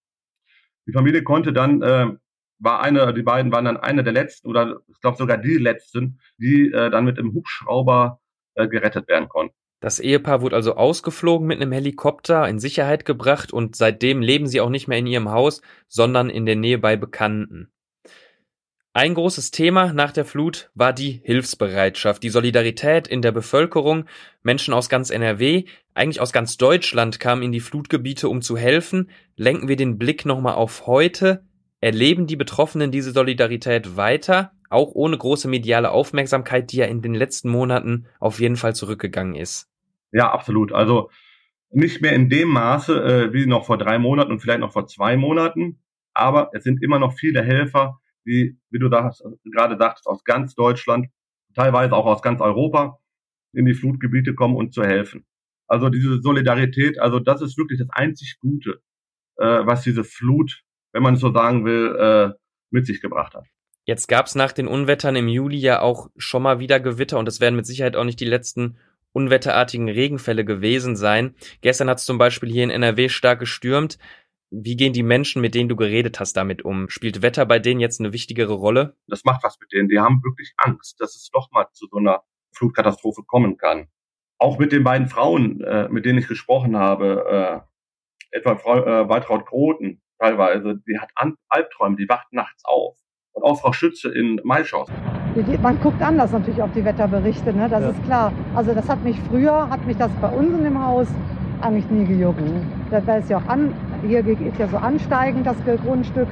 Die 0.87 0.93
Familie 0.93 1.25
konnte 1.25 1.53
dann, 1.53 1.83
äh, 1.83 2.07
war 2.61 2.81
eine, 2.81 3.13
die 3.13 3.23
beiden 3.23 3.51
waren 3.51 3.65
dann 3.65 3.77
eine 3.77 4.05
der 4.05 4.13
letzten 4.13 4.49
oder 4.49 4.79
ich 4.87 5.01
glaube 5.01 5.17
sogar 5.17 5.39
die 5.39 5.57
letzten, 5.57 6.21
die 6.39 6.71
äh, 6.73 6.91
dann 6.91 7.05
mit 7.05 7.19
dem 7.19 7.35
Hubschrauber 7.35 8.21
äh, 8.55 8.69
gerettet 8.69 9.09
werden 9.09 9.29
konnten. 9.29 9.55
Das 9.87 10.01
Ehepaar 10.01 10.41
wurde 10.41 10.57
also 10.57 10.75
ausgeflogen 10.75 11.47
mit 11.47 11.63
einem 11.63 11.71
Helikopter, 11.71 12.49
in 12.49 12.59
Sicherheit 12.59 13.05
gebracht 13.05 13.53
und 13.53 13.77
seitdem 13.77 14.21
leben 14.21 14.49
sie 14.49 14.61
auch 14.61 14.69
nicht 14.69 14.89
mehr 14.89 14.99
in 14.99 15.07
ihrem 15.07 15.31
Haus, 15.31 15.63
sondern 15.87 16.29
in 16.29 16.45
der 16.45 16.57
Nähe 16.57 16.79
bei 16.79 16.97
Bekannten. 16.97 17.71
Ein 18.95 19.15
großes 19.15 19.53
Thema 19.53 19.93
nach 19.93 20.11
der 20.11 20.25
Flut 20.25 20.73
war 20.75 20.93
die 20.93 21.21
Hilfsbereitschaft, 21.23 22.25
die 22.25 22.31
Solidarität 22.31 23.07
in 23.07 23.23
der 23.23 23.31
Bevölkerung. 23.31 24.07
Menschen 24.43 24.75
aus 24.75 24.89
ganz 24.89 25.11
NRW, 25.11 25.67
eigentlich 25.95 26.21
aus 26.21 26.33
ganz 26.33 26.57
Deutschland 26.57 27.21
kamen 27.21 27.43
in 27.43 27.53
die 27.53 27.61
Flutgebiete, 27.61 28.29
um 28.29 28.43
zu 28.43 28.57
helfen. 28.57 29.09
Lenken 29.37 29.69
wir 29.69 29.77
den 29.77 29.99
Blick 29.99 30.27
nochmal 30.27 30.55
auf 30.55 30.89
heute. 30.89 31.45
Erleben 31.81 32.27
die 32.27 32.35
Betroffenen 32.35 32.91
diese 32.91 33.13
Solidarität 33.13 33.97
weiter, 33.97 34.51
auch 34.69 34.97
ohne 34.97 35.17
große 35.17 35.47
mediale 35.47 35.93
Aufmerksamkeit, 35.93 36.73
die 36.73 36.79
ja 36.79 36.87
in 36.87 37.03
den 37.03 37.15
letzten 37.15 37.51
Monaten 37.51 38.07
auf 38.19 38.41
jeden 38.41 38.57
Fall 38.57 38.75
zurückgegangen 38.75 39.37
ist? 39.37 39.69
Ja, 40.17 40.33
absolut. 40.33 40.73
Also 40.73 41.11
nicht 41.69 42.01
mehr 42.01 42.15
in 42.15 42.31
dem 42.31 42.49
Maße 42.49 43.05
äh, 43.05 43.33
wie 43.35 43.45
noch 43.45 43.67
vor 43.67 43.77
drei 43.77 43.99
Monaten 43.99 44.33
und 44.33 44.41
vielleicht 44.41 44.61
noch 44.61 44.73
vor 44.73 44.87
zwei 44.87 45.15
Monaten, 45.19 45.83
aber 46.15 46.49
es 46.55 46.65
sind 46.65 46.83
immer 46.83 46.99
noch 46.99 47.13
viele 47.13 47.43
Helfer, 47.43 48.01
die, 48.25 48.59
wie 48.71 48.79
du 48.79 48.89
sagst, 48.89 49.23
gerade 49.45 49.77
sagtest, 49.77 50.07
aus 50.07 50.25
ganz 50.25 50.55
Deutschland, 50.55 51.09
teilweise 51.55 51.95
auch 51.95 52.07
aus 52.07 52.23
ganz 52.23 52.41
Europa 52.41 52.99
in 53.53 53.67
die 53.67 53.75
Flutgebiete 53.75 54.35
kommen 54.35 54.57
und 54.57 54.73
zu 54.73 54.83
helfen. 54.85 55.27
Also 55.67 55.91
diese 55.91 56.23
Solidarität, 56.23 56.99
also 56.99 57.21
das 57.21 57.43
ist 57.43 57.59
wirklich 57.59 57.79
das 57.79 57.91
einzig 57.91 58.39
Gute, 58.41 58.81
äh, 59.37 59.67
was 59.67 59.83
diese 59.83 60.03
Flut, 60.03 60.63
wenn 60.93 61.03
man 61.03 61.15
es 61.15 61.21
so 61.21 61.31
sagen 61.31 61.67
will, 61.67 61.95
äh, 61.95 62.33
mit 62.71 62.87
sich 62.87 63.03
gebracht 63.03 63.35
hat. 63.35 63.45
Jetzt 63.85 64.09
gab's 64.09 64.35
nach 64.35 64.53
den 64.53 64.67
Unwettern 64.67 65.15
im 65.15 65.29
Juli 65.29 65.59
ja 65.59 65.83
auch 65.83 66.09
schon 66.17 66.43
mal 66.43 66.59
wieder 66.59 66.81
Gewitter 66.81 67.19
und 67.19 67.29
es 67.29 67.43
werden 67.43 67.57
mit 67.57 67.67
Sicherheit 67.67 67.97
auch 67.97 68.05
nicht 68.05 68.19
die 68.19 68.25
letzten 68.25 68.79
unwetterartigen 69.17 69.89
Regenfälle 69.89 70.45
gewesen 70.45 70.95
sein. 70.95 71.35
Gestern 71.63 71.89
hat's 71.89 72.05
zum 72.05 72.19
Beispiel 72.19 72.51
hier 72.51 72.65
in 72.65 72.71
NRW 72.71 73.09
stark 73.09 73.41
gestürmt. 73.41 73.97
Wie 74.51 74.77
gehen 74.77 74.93
die 74.93 75.03
Menschen, 75.03 75.41
mit 75.41 75.55
denen 75.55 75.71
du 75.71 75.75
geredet 75.75 76.21
hast, 76.21 76.35
damit 76.35 76.63
um? 76.67 76.91
Spielt 76.91 77.23
Wetter 77.23 77.47
bei 77.47 77.59
denen 77.59 77.81
jetzt 77.81 77.99
eine 77.99 78.13
wichtigere 78.13 78.53
Rolle? 78.53 78.95
Das 79.09 79.25
macht 79.25 79.43
was 79.43 79.59
mit 79.59 79.73
denen. 79.73 79.89
Die 79.89 79.99
haben 79.99 80.23
wirklich 80.23 80.53
Angst, 80.59 81.01
dass 81.01 81.17
es 81.17 81.31
doch 81.33 81.51
mal 81.51 81.67
zu 81.73 81.87
so 81.91 81.97
einer 81.97 82.25
Flutkatastrophe 82.53 83.23
kommen 83.23 83.57
kann. 83.57 83.89
Auch 84.39 84.59
mit 84.59 84.71
den 84.71 84.85
beiden 84.85 85.09
Frauen, 85.09 85.63
äh, 85.63 85.89
mit 85.89 86.05
denen 86.05 86.19
ich 86.19 86.29
gesprochen 86.29 86.77
habe, 86.77 87.65
äh, 88.31 88.37
etwa 88.37 88.57
Frau 88.57 88.85
äh, 88.85 89.09
Waltraud 89.09 89.47
Groten 89.47 90.03
teilweise, 90.19 90.83
die 90.87 90.99
hat 90.99 91.11
Albträume, 91.49 91.97
die 91.97 92.09
wacht 92.09 92.33
nachts 92.33 92.65
auf. 92.67 92.99
Und 93.33 93.45
auch 93.45 93.61
Frau 93.61 93.73
Schütze 93.73 94.11
in 94.11 94.41
Maischoss. 94.45 94.91
Man 95.63 95.79
guckt 95.81 96.01
anders 96.03 96.33
natürlich 96.33 96.63
auf 96.63 96.71
die 96.75 96.85
Wetterberichte, 96.85 97.53
ne? 97.53 97.69
das 97.69 97.83
Ja. 97.83 97.91
ist 97.91 98.05
klar. 98.05 98.33
Also 98.55 98.75
das 98.75 98.89
hat 98.89 99.03
mich 99.05 99.21
früher, 99.29 99.69
hat 99.69 99.87
mich 99.87 99.97
das 99.97 100.11
bei 100.21 100.29
uns 100.29 100.57
in 100.57 100.65
dem 100.65 100.85
Haus 100.85 101.09
eigentlich 101.61 101.89
nie 101.91 102.05
gejuckt. 102.05 102.41
Da 102.91 103.01
da 103.01 103.17
ist 103.17 103.29
ja 103.31 103.39
auch 103.39 103.49
an, 103.49 103.73
hier 104.07 104.27
ist 104.27 104.59
ja 104.59 104.69
so 104.69 104.77
ansteigend 104.77 105.47
das 105.47 105.57
Grundstück. 105.85 106.29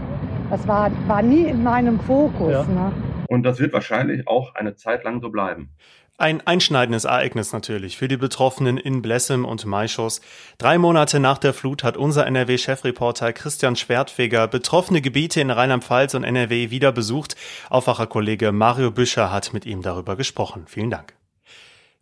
Das 0.51 0.67
war, 0.69 0.91
war 1.07 1.23
nie 1.23 1.45
in 1.45 1.63
meinem 1.63 1.99
Fokus. 2.01 2.53
Ja. 2.53 2.63
Ne? 2.65 2.93
Und 3.29 3.43
das 3.45 3.59
wird 3.59 3.73
wahrscheinlich 3.73 4.29
auch 4.29 4.55
eine 4.55 4.75
Zeit 4.77 5.05
lang 5.05 5.21
so 5.21 5.31
bleiben. 5.31 5.71
Ein 6.17 6.47
einschneidendes 6.47 7.07
Ereignis 7.07 7.53
natürlich 7.53 7.97
für 7.97 8.07
die 8.07 8.17
Betroffenen 8.17 8.79
in 8.79 9.03
Blessem 9.03 9.45
und 9.45 9.67
Maischoss. 9.67 10.21
Drei 10.59 10.79
Monate 10.79 11.19
nach 11.19 11.39
der 11.39 11.53
Flut 11.53 11.83
hat 11.83 11.97
unser 11.97 12.25
NRW-Chefreporter 12.29 13.33
Christian 13.33 13.75
Schwertfeger 13.75 14.47
betroffene 14.47 15.01
Gebiete 15.01 15.41
in 15.41 15.51
Rheinland-Pfalz 15.51 16.15
und 16.15 16.23
NRW 16.23 16.71
wieder 16.71 16.93
besucht. 16.93 17.35
Aufwacherkollege 17.69 18.53
Mario 18.53 18.93
Büscher 18.93 19.33
hat 19.33 19.53
mit 19.53 19.67
ihm 19.67 19.83
darüber 19.83 20.15
gesprochen. 20.15 20.67
Vielen 20.69 20.91
Dank. 20.91 21.15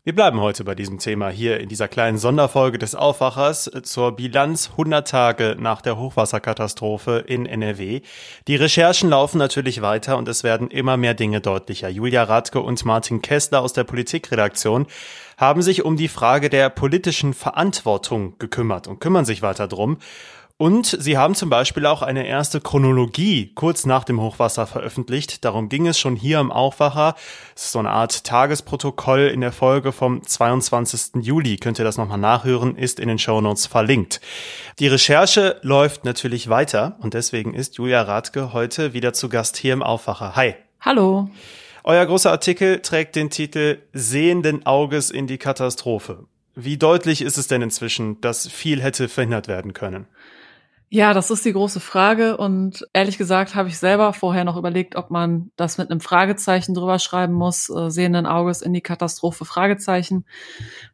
Wir 0.04 0.16
bleiben 0.16 0.40
heute 0.40 0.64
bei 0.64 0.74
diesem 0.74 0.98
Thema 0.98 1.28
hier 1.28 1.60
in 1.60 1.68
dieser 1.68 1.86
kleinen 1.86 2.18
Sonderfolge 2.18 2.76
des 2.76 2.96
Aufwachers 2.96 3.70
zur 3.84 4.16
Bilanz 4.16 4.70
100 4.72 5.06
Tage 5.06 5.56
nach 5.56 5.80
der 5.80 5.96
Hochwasserkatastrophe 5.96 7.22
in 7.24 7.46
NRW. 7.46 8.00
Die 8.48 8.56
Recherchen 8.56 9.10
laufen 9.10 9.38
natürlich 9.38 9.80
weiter 9.80 10.18
und 10.18 10.26
es 10.26 10.42
werden 10.42 10.72
immer 10.72 10.96
mehr 10.96 11.14
Dinge 11.14 11.40
deutlicher. 11.40 11.88
Julia 11.88 12.24
Radke 12.24 12.58
und 12.58 12.84
Martin 12.84 13.22
Kessler 13.22 13.60
aus 13.60 13.74
der 13.74 13.84
Politikredaktion 13.84 14.88
haben 15.36 15.62
sich 15.62 15.84
um 15.84 15.96
die 15.96 16.08
Frage 16.08 16.50
der 16.50 16.68
politischen 16.68 17.32
Verantwortung 17.32 18.36
gekümmert 18.40 18.88
und 18.88 18.98
kümmern 18.98 19.24
sich 19.24 19.40
weiter 19.40 19.68
drum. 19.68 19.98
Und 20.62 20.96
sie 21.00 21.18
haben 21.18 21.34
zum 21.34 21.50
Beispiel 21.50 21.86
auch 21.86 22.02
eine 22.02 22.24
erste 22.24 22.60
Chronologie 22.60 23.50
kurz 23.56 23.84
nach 23.84 24.04
dem 24.04 24.20
Hochwasser 24.20 24.68
veröffentlicht. 24.68 25.44
Darum 25.44 25.68
ging 25.68 25.88
es 25.88 25.98
schon 25.98 26.14
hier 26.14 26.38
im 26.38 26.52
Aufwacher. 26.52 27.16
Es 27.56 27.64
ist 27.64 27.72
so 27.72 27.80
eine 27.80 27.90
Art 27.90 28.22
Tagesprotokoll 28.22 29.22
in 29.22 29.40
der 29.40 29.50
Folge 29.50 29.90
vom 29.90 30.22
22. 30.22 31.20
Juli. 31.20 31.56
Könnt 31.56 31.80
ihr 31.80 31.84
das 31.84 31.98
nochmal 31.98 32.18
nachhören, 32.18 32.76
ist 32.76 33.00
in 33.00 33.08
den 33.08 33.18
Shownotes 33.18 33.66
verlinkt. 33.66 34.20
Die 34.78 34.86
Recherche 34.86 35.58
läuft 35.62 36.04
natürlich 36.04 36.48
weiter 36.48 36.96
und 37.00 37.14
deswegen 37.14 37.54
ist 37.54 37.78
Julia 37.78 38.02
Radke 38.02 38.52
heute 38.52 38.92
wieder 38.92 39.12
zu 39.12 39.28
Gast 39.28 39.56
hier 39.56 39.72
im 39.72 39.82
Aufwacher. 39.82 40.36
Hi. 40.36 40.54
Hallo. 40.80 41.28
Euer 41.82 42.06
großer 42.06 42.30
Artikel 42.30 42.78
trägt 42.82 43.16
den 43.16 43.30
Titel 43.30 43.78
Sehenden 43.94 44.64
Auges 44.64 45.10
in 45.10 45.26
die 45.26 45.38
Katastrophe. 45.38 46.26
Wie 46.54 46.76
deutlich 46.76 47.22
ist 47.22 47.38
es 47.38 47.48
denn 47.48 47.62
inzwischen, 47.62 48.20
dass 48.20 48.46
viel 48.46 48.80
hätte 48.80 49.08
verhindert 49.08 49.48
werden 49.48 49.72
können? 49.72 50.06
Ja, 50.94 51.14
das 51.14 51.30
ist 51.30 51.46
die 51.46 51.54
große 51.54 51.80
Frage 51.80 52.36
und 52.36 52.86
ehrlich 52.92 53.16
gesagt 53.16 53.54
habe 53.54 53.70
ich 53.70 53.78
selber 53.78 54.12
vorher 54.12 54.44
noch 54.44 54.58
überlegt, 54.58 54.94
ob 54.94 55.10
man 55.10 55.50
das 55.56 55.78
mit 55.78 55.90
einem 55.90 56.00
Fragezeichen 56.00 56.74
drüber 56.74 56.98
schreiben 56.98 57.32
muss, 57.32 57.70
äh, 57.70 57.88
sehenden 57.88 58.26
Auges 58.26 58.60
in 58.60 58.74
die 58.74 58.82
Katastrophe 58.82 59.46
Fragezeichen. 59.46 60.26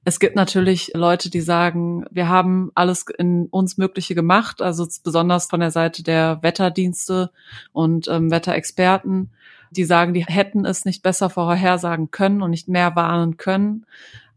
Es 0.05 0.21
gibt 0.21 0.37
natürlich 0.37 0.93
Leute, 0.95 1.31
die 1.31 1.41
sagen, 1.41 2.05
wir 2.13 2.29
haben 2.29 2.71
alles 2.77 3.07
in 3.19 3.47
uns 3.47 3.77
Mögliche 3.77 4.15
gemacht, 4.15 4.63
also 4.63 4.87
besonders 5.03 5.47
von 5.47 5.59
der 5.59 5.73
Seite 5.73 6.05
der 6.05 6.39
Wetterdienste 6.43 7.33
und 7.73 8.07
ähm, 8.07 8.31
Wetterexperten, 8.31 9.33
die 9.73 9.85
sagen, 9.85 10.15
die 10.15 10.25
hätten 10.25 10.65
es 10.65 10.85
nicht 10.85 11.03
besser 11.03 11.29
vorhersagen 11.29 12.13
können 12.13 12.41
und 12.43 12.51
nicht 12.53 12.69
mehr 12.69 12.95
warnen 12.95 13.37
können. 13.37 13.85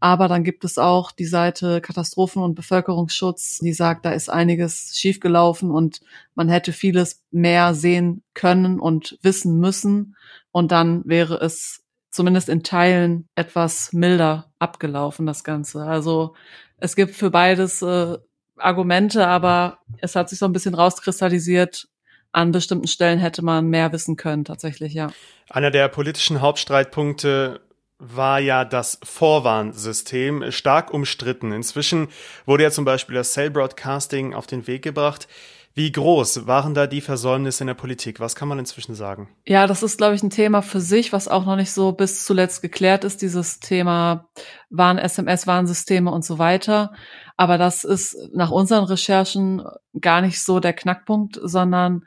Aber 0.02 0.26
dann 0.26 0.42
gibt 0.42 0.64
es 0.64 0.78
auch 0.78 1.12
die 1.12 1.26
Seite 1.26 1.80
Katastrophen- 1.80 2.42
und 2.42 2.56
Bevölkerungsschutz, 2.56 3.60
die 3.60 3.72
sagt, 3.72 4.04
da 4.04 4.10
ist 4.10 4.28
einiges 4.28 4.98
schiefgelaufen 4.98 5.70
und 5.70 6.00
man 6.34 6.48
hätte 6.48 6.72
vieles 6.72 7.22
mehr 7.30 7.72
sehen 7.72 8.24
können 8.34 8.80
und 8.80 9.16
wissen 9.22 9.60
müssen. 9.60 10.16
Und 10.50 10.72
dann 10.72 11.02
wäre 11.04 11.36
es 11.36 11.84
zumindest 12.10 12.48
in 12.48 12.64
Teilen 12.64 13.28
etwas 13.36 13.92
milder 13.92 14.50
abgelaufen, 14.58 15.24
das 15.24 15.44
Ganze. 15.44 15.84
Also 15.84 16.34
es 16.78 16.96
gibt 16.96 17.14
für 17.14 17.30
beides 17.30 17.80
äh, 17.80 18.18
Argumente, 18.56 19.28
aber 19.28 19.78
es 19.98 20.16
hat 20.16 20.30
sich 20.30 20.40
so 20.40 20.46
ein 20.46 20.52
bisschen 20.52 20.74
rauskristallisiert, 20.74 21.86
an 22.32 22.50
bestimmten 22.50 22.88
Stellen 22.88 23.20
hätte 23.20 23.42
man 23.42 23.68
mehr 23.68 23.92
wissen 23.92 24.16
können, 24.16 24.44
tatsächlich, 24.44 24.94
ja. 24.94 25.12
Einer 25.48 25.70
der 25.70 25.86
politischen 25.86 26.40
Hauptstreitpunkte 26.40 27.60
war 28.02 28.40
ja 28.40 28.64
das 28.64 28.98
Vorwarnsystem 29.04 30.50
stark 30.50 30.92
umstritten. 30.92 31.52
Inzwischen 31.52 32.08
wurde 32.46 32.64
ja 32.64 32.70
zum 32.70 32.84
Beispiel 32.84 33.14
das 33.14 33.32
Cell 33.32 33.50
Broadcasting 33.50 34.34
auf 34.34 34.46
den 34.46 34.66
Weg 34.66 34.82
gebracht. 34.82 35.28
Wie 35.74 35.90
groß 35.90 36.46
waren 36.46 36.74
da 36.74 36.86
die 36.86 37.00
Versäumnisse 37.00 37.62
in 37.62 37.68
der 37.68 37.74
Politik? 37.74 38.20
Was 38.20 38.34
kann 38.34 38.48
man 38.48 38.58
inzwischen 38.58 38.94
sagen? 38.94 39.30
Ja, 39.46 39.66
das 39.66 39.82
ist, 39.82 39.96
glaube 39.96 40.14
ich, 40.14 40.22
ein 40.22 40.28
Thema 40.28 40.60
für 40.60 40.82
sich, 40.82 41.14
was 41.14 41.28
auch 41.28 41.46
noch 41.46 41.56
nicht 41.56 41.70
so 41.70 41.92
bis 41.92 42.26
zuletzt 42.26 42.60
geklärt 42.60 43.04
ist, 43.04 43.22
dieses 43.22 43.58
Thema 43.58 44.28
Warn, 44.68 44.98
SMS, 44.98 45.46
Warnsysteme 45.46 46.10
und 46.10 46.26
so 46.26 46.38
weiter. 46.38 46.92
Aber 47.38 47.56
das 47.56 47.84
ist 47.84 48.16
nach 48.34 48.50
unseren 48.50 48.84
Recherchen 48.84 49.62
gar 49.98 50.20
nicht 50.20 50.44
so 50.44 50.60
der 50.60 50.74
Knackpunkt, 50.74 51.40
sondern, 51.42 52.04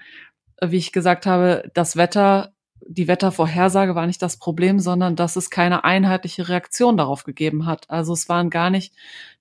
wie 0.61 0.77
ich 0.77 0.91
gesagt 0.91 1.25
habe, 1.25 1.63
das 1.73 1.95
Wetter 1.95 2.54
die 2.87 3.07
Wettervorhersage 3.07 3.95
war 3.95 4.05
nicht 4.05 4.21
das 4.21 4.37
Problem, 4.37 4.79
sondern 4.79 5.15
dass 5.15 5.35
es 5.35 5.49
keine 5.49 5.83
einheitliche 5.83 6.47
Reaktion 6.49 6.97
darauf 6.97 7.23
gegeben 7.23 7.65
hat. 7.65 7.89
Also 7.89 8.13
es 8.13 8.29
waren 8.29 8.49
gar 8.49 8.69
nicht 8.69 8.93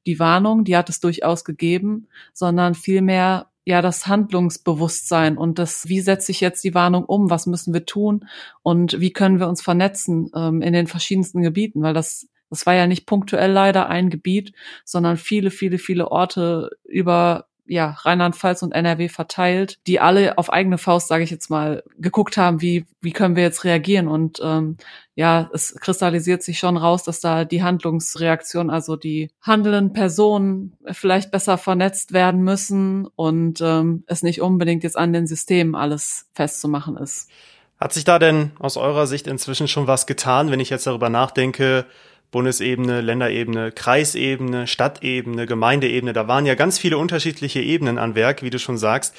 die 0.07 0.19
Warnungen, 0.19 0.65
die 0.65 0.77
hat 0.77 0.89
es 0.89 1.01
durchaus 1.01 1.45
gegeben, 1.45 2.09
sondern 2.33 2.75
vielmehr 2.75 3.51
ja 3.67 3.81
das 3.81 4.07
Handlungsbewusstsein 4.07 5.39
und 5.39 5.59
das, 5.59 5.89
wie 5.89 6.01
setze 6.01 6.33
ich 6.33 6.41
jetzt 6.41 6.65
die 6.65 6.75
Warnung 6.75 7.05
um, 7.05 7.31
was 7.31 7.47
müssen 7.47 7.73
wir 7.73 7.87
tun? 7.87 8.27
Und 8.63 9.01
wie 9.01 9.13
können 9.13 9.41
wir 9.41 9.49
uns 9.49 9.63
vernetzen 9.63 10.31
ähm, 10.35 10.61
in 10.61 10.73
den 10.73 10.87
verschiedensten 10.87 11.43
Gebieten, 11.43 11.83
weil 11.83 11.95
das 11.95 12.29
das 12.51 12.67
war 12.67 12.75
ja 12.75 12.87
nicht 12.87 13.07
punktuell 13.07 13.51
leider 13.51 13.89
ein 13.89 14.11
Gebiet, 14.11 14.53
sondern 14.85 15.17
viele, 15.17 15.51
viele, 15.51 15.79
viele 15.79 16.13
Orte 16.13 16.71
über 16.85 17.49
ja, 17.67 17.97
Rheinland-Pfalz 18.01 18.63
und 18.63 18.73
NRW 18.73 19.09
verteilt, 19.09 19.79
die 19.87 20.01
alle 20.01 20.39
auf 20.39 20.53
eigene 20.53 20.79
Faust, 20.79 21.09
sage 21.09 21.25
ich 21.25 21.31
jetzt 21.31 21.51
mal, 21.51 21.83
geguckt 21.99 22.37
haben, 22.37 22.61
wie, 22.61 22.87
wie 23.01 23.13
können 23.13 23.37
wir 23.37 23.43
jetzt 23.43 23.65
reagieren. 23.65 24.09
Und 24.09 24.41
ähm, 24.43 24.77
ja, 25.15 25.49
es 25.53 25.75
kristallisiert 25.77 26.43
sich 26.43 26.59
schon 26.59 26.77
raus, 26.77 27.05
dass 27.05 27.21
da 27.21 27.45
die 27.45 27.63
Handlungsreaktion, 27.63 28.71
also 28.71 28.97
die 28.97 29.31
handelnden 29.41 29.93
Personen 29.93 30.77
vielleicht 30.91 31.31
besser 31.31 31.57
vernetzt 31.57 32.13
werden 32.13 32.43
müssen 32.43 33.07
und 33.17 33.61
ähm, 33.61 34.05
es 34.07 34.23
nicht 34.23 34.43
unbedingt 34.43 34.83
jetzt 34.83 34.99
an 34.99 35.13
den 35.13 35.27
Systemen 35.27 35.75
alles 35.75 36.27
festzumachen 36.35 36.97
ist. 36.97 37.31
Hat 37.79 37.93
sich 37.93 38.05
da 38.05 38.19
denn 38.19 38.53
aus 38.59 38.77
eurer 38.77 39.07
Sicht 39.07 39.27
inzwischen 39.27 39.69
schon 39.69 39.87
was 39.87 40.07
getan, 40.07 40.51
wenn 40.51 40.61
ich 40.61 40.71
jetzt 40.71 40.87
darüber 40.87 41.11
nachdenke, 41.11 41.87
Bundesebene, 42.35 43.01
Länderebene, 43.01 43.71
Kreisebene, 43.71 44.67
Stadtebene, 44.67 45.47
Gemeindeebene. 45.47 46.13
Da 46.13 46.27
waren 46.27 46.47
ja 46.47 46.57
ganz 46.57 46.81
viele 46.81 46.99
unterschiedliche 46.99 47.61
Ebenen 47.61 47.97
an 47.97 48.17
Werk, 48.17 48.43
wie 48.43 48.51
du 48.51 48.59
schon 48.59 48.77
sagst. 48.77 49.15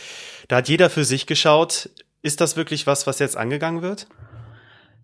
Da 0.50 0.58
hat 0.58 0.68
jeder 0.68 0.90
für 0.90 1.06
sich 1.06 1.26
geschaut. 1.26 1.90
Ist 2.22 2.42
das 2.42 2.58
wirklich 2.58 2.88
was, 2.88 3.08
was 3.08 3.20
jetzt 3.20 3.38
angegangen 3.38 3.82
wird? 3.82 4.08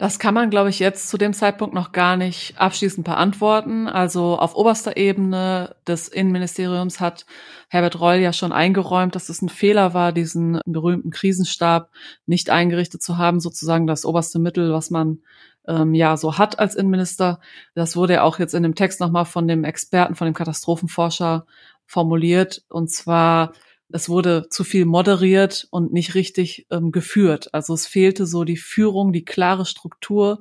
Das 0.01 0.17
kann 0.17 0.34
man, 0.34 0.50
glaube 0.50 0.72
ich, 0.72 0.79
jetzt 0.79 1.10
zu 1.10 1.17
dem 1.20 1.31
Zeitpunkt 1.31 1.75
noch 1.75 1.91
gar 1.91 2.17
nicht 2.17 2.60
abschließend 2.60 3.05
beantworten. 3.05 3.88
Also 3.88 4.36
auf 4.36 4.55
oberster 4.55 4.98
Ebene 4.98 5.75
des 5.86 6.08
Innenministeriums 6.08 7.00
hat 7.00 7.27
Herbert 7.70 8.01
Reul 8.01 8.17
ja 8.17 8.34
schon 8.34 8.51
eingeräumt, 8.51 9.13
dass 9.13 9.29
es 9.29 9.43
ein 9.43 9.50
Fehler 9.50 9.93
war, 9.93 10.12
diesen 10.12 10.60
berühmten 10.65 11.12
Krisenstab 11.12 11.91
nicht 12.25 12.50
eingerichtet 12.50 13.03
zu 13.03 13.20
haben, 13.20 13.39
sozusagen 13.39 13.86
das 13.86 14.03
oberste 14.03 14.39
Mittel, 14.39 14.74
was 14.74 14.89
man 14.89 15.20
ähm, 15.67 15.93
ja 15.93 16.17
so 16.17 16.39
hat 16.39 16.58
als 16.58 16.74
Innenminister. 16.74 17.39
Das 17.75 17.96
wurde 17.96 18.13
ja 18.13 18.24
auch 18.24 18.39
jetzt 18.39 18.55
in 18.55 18.63
dem 18.63 18.74
Text 18.74 19.01
nochmal 19.01 19.25
von 19.25 19.48
dem 19.48 19.63
Experten, 19.63 20.15
von 20.15 20.25
dem 20.25 20.34
Katastrophenforscher 20.34 21.46
formuliert. 21.86 22.63
Und 22.70 22.89
zwar, 22.89 23.53
es 23.93 24.10
wurde 24.10 24.48
zu 24.50 24.63
viel 24.63 24.86
moderiert 24.86 25.67
und 25.71 25.93
nicht 25.93 26.15
richtig 26.15 26.67
ähm, 26.71 26.91
geführt. 26.91 27.53
Also 27.53 27.74
es 27.74 27.88
fehlte 27.88 28.25
so 28.25 28.43
die 28.43 28.57
Führung, 28.57 29.13
die 29.13 29.25
klare 29.25 29.65
Struktur 29.65 30.39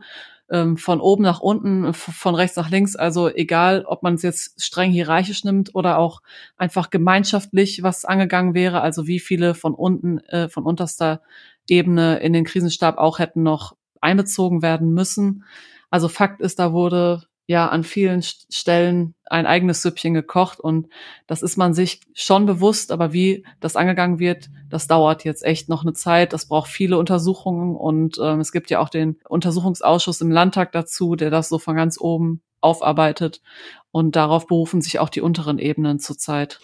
ähm, 0.51 0.77
von 0.77 1.01
oben 1.01 1.23
nach 1.23 1.41
unten, 1.41 1.95
von 1.95 2.35
rechts 2.35 2.57
nach 2.57 2.71
links. 2.71 2.97
Also 2.97 3.29
egal, 3.29 3.85
ob 3.87 4.03
man 4.03 4.15
es 4.15 4.23
jetzt 4.23 4.63
streng 4.63 4.91
hierarchisch 4.91 5.45
nimmt 5.45 5.75
oder 5.75 5.99
auch 5.99 6.23
einfach 6.57 6.91
gemeinschaftlich 6.91 7.83
was 7.83 8.05
angegangen 8.05 8.55
wäre. 8.55 8.81
Also 8.81 9.07
wie 9.07 9.21
viele 9.21 9.55
von 9.55 9.75
unten, 9.75 10.19
äh, 10.29 10.49
von 10.49 10.65
unterster 10.65 11.23
Ebene 11.69 12.19
in 12.19 12.33
den 12.33 12.45
Krisenstab 12.45 12.99
auch 12.99 13.19
hätten 13.19 13.43
noch 13.43 13.77
einbezogen 14.01 14.63
werden 14.63 14.93
müssen. 14.93 15.45
Also 15.91 16.09
Fakt 16.09 16.41
ist, 16.41 16.59
da 16.59 16.73
wurde 16.73 17.23
ja 17.51 17.67
an 17.67 17.83
vielen 17.83 18.23
Stellen 18.23 19.17
ein 19.25 19.45
eigenes 19.45 19.83
Süppchen 19.83 20.15
gekocht 20.15 20.61
und 20.61 20.87
das 21.27 21.43
ist 21.43 21.57
man 21.57 21.75
sich 21.75 22.01
schon 22.15 22.47
bewusst, 22.47 22.93
aber 22.93 23.13
wie 23.13 23.45
das 23.59 23.75
angegangen 23.75 24.21
wird, 24.21 24.51
das 24.69 24.87
dauert 24.87 25.25
jetzt 25.25 25.45
echt 25.45 25.69
noch 25.69 25.83
eine 25.83 25.93
Zeit. 25.93 26.33
Das 26.33 26.47
braucht 26.47 26.71
viele 26.71 26.97
Untersuchungen 26.97 27.75
und 27.75 28.19
ähm, 28.23 28.39
es 28.39 28.53
gibt 28.53 28.71
ja 28.71 28.79
auch 28.79 28.89
den 28.89 29.19
Untersuchungsausschuss 29.29 30.21
im 30.21 30.31
Landtag 30.31 30.71
dazu, 30.71 31.17
der 31.17 31.31
das 31.31 31.49
so 31.49 31.59
von 31.59 31.75
ganz 31.75 32.01
oben 32.01 32.41
aufarbeitet 32.61 33.43
und 33.91 34.15
darauf 34.15 34.47
berufen 34.47 34.81
sich 34.81 35.01
auch 35.01 35.09
die 35.09 35.21
unteren 35.21 35.59
Ebenen 35.59 35.99
zurzeit. 35.99 36.61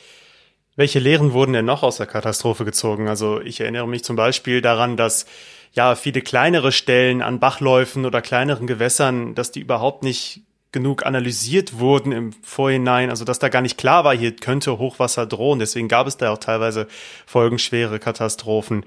Welche 0.76 1.00
Lehren 1.00 1.33
wurden 1.33 1.55
denn 1.55 1.64
noch 1.64 1.83
aus 1.83 1.97
der 1.97 2.07
Katastrophe 2.07 2.64
gezogen? 2.64 3.09
Also 3.09 3.40
ich 3.40 3.59
erinnere 3.59 3.88
mich 3.88 4.05
zum 4.05 4.14
Beispiel 4.14 4.61
daran, 4.61 4.97
dass 4.97 5.26
ja, 5.73 5.97
viele 5.97 6.23
kleinere 6.23 6.71
Stellen 6.71 7.23
an 7.23 7.40
Bachläufen 7.40 8.07
oder 8.07 8.23
kleineren 8.23 8.69
Gewässern, 8.69 9.35
dass 9.35 9.50
die 9.50 9.61
überhaupt 9.61 10.05
nicht 10.05 10.46
genug 10.76 11.06
analysiert 11.06 11.78
wurden 11.78 12.12
im 12.12 12.35
Vorhinein, 12.42 13.09
also 13.09 13.25
dass 13.25 13.38
da 13.38 13.49
gar 13.49 13.62
nicht 13.62 13.78
klar 13.78 14.04
war, 14.04 14.14
hier 14.14 14.37
könnte 14.37 14.78
Hochwasser 14.78 15.25
drohen. 15.25 15.59
Deswegen 15.59 15.88
gab 15.88 16.06
es 16.06 16.18
da 16.18 16.30
auch 16.30 16.38
teilweise 16.38 16.87
folgenschwere 17.25 17.99
Katastrophen. 17.99 18.85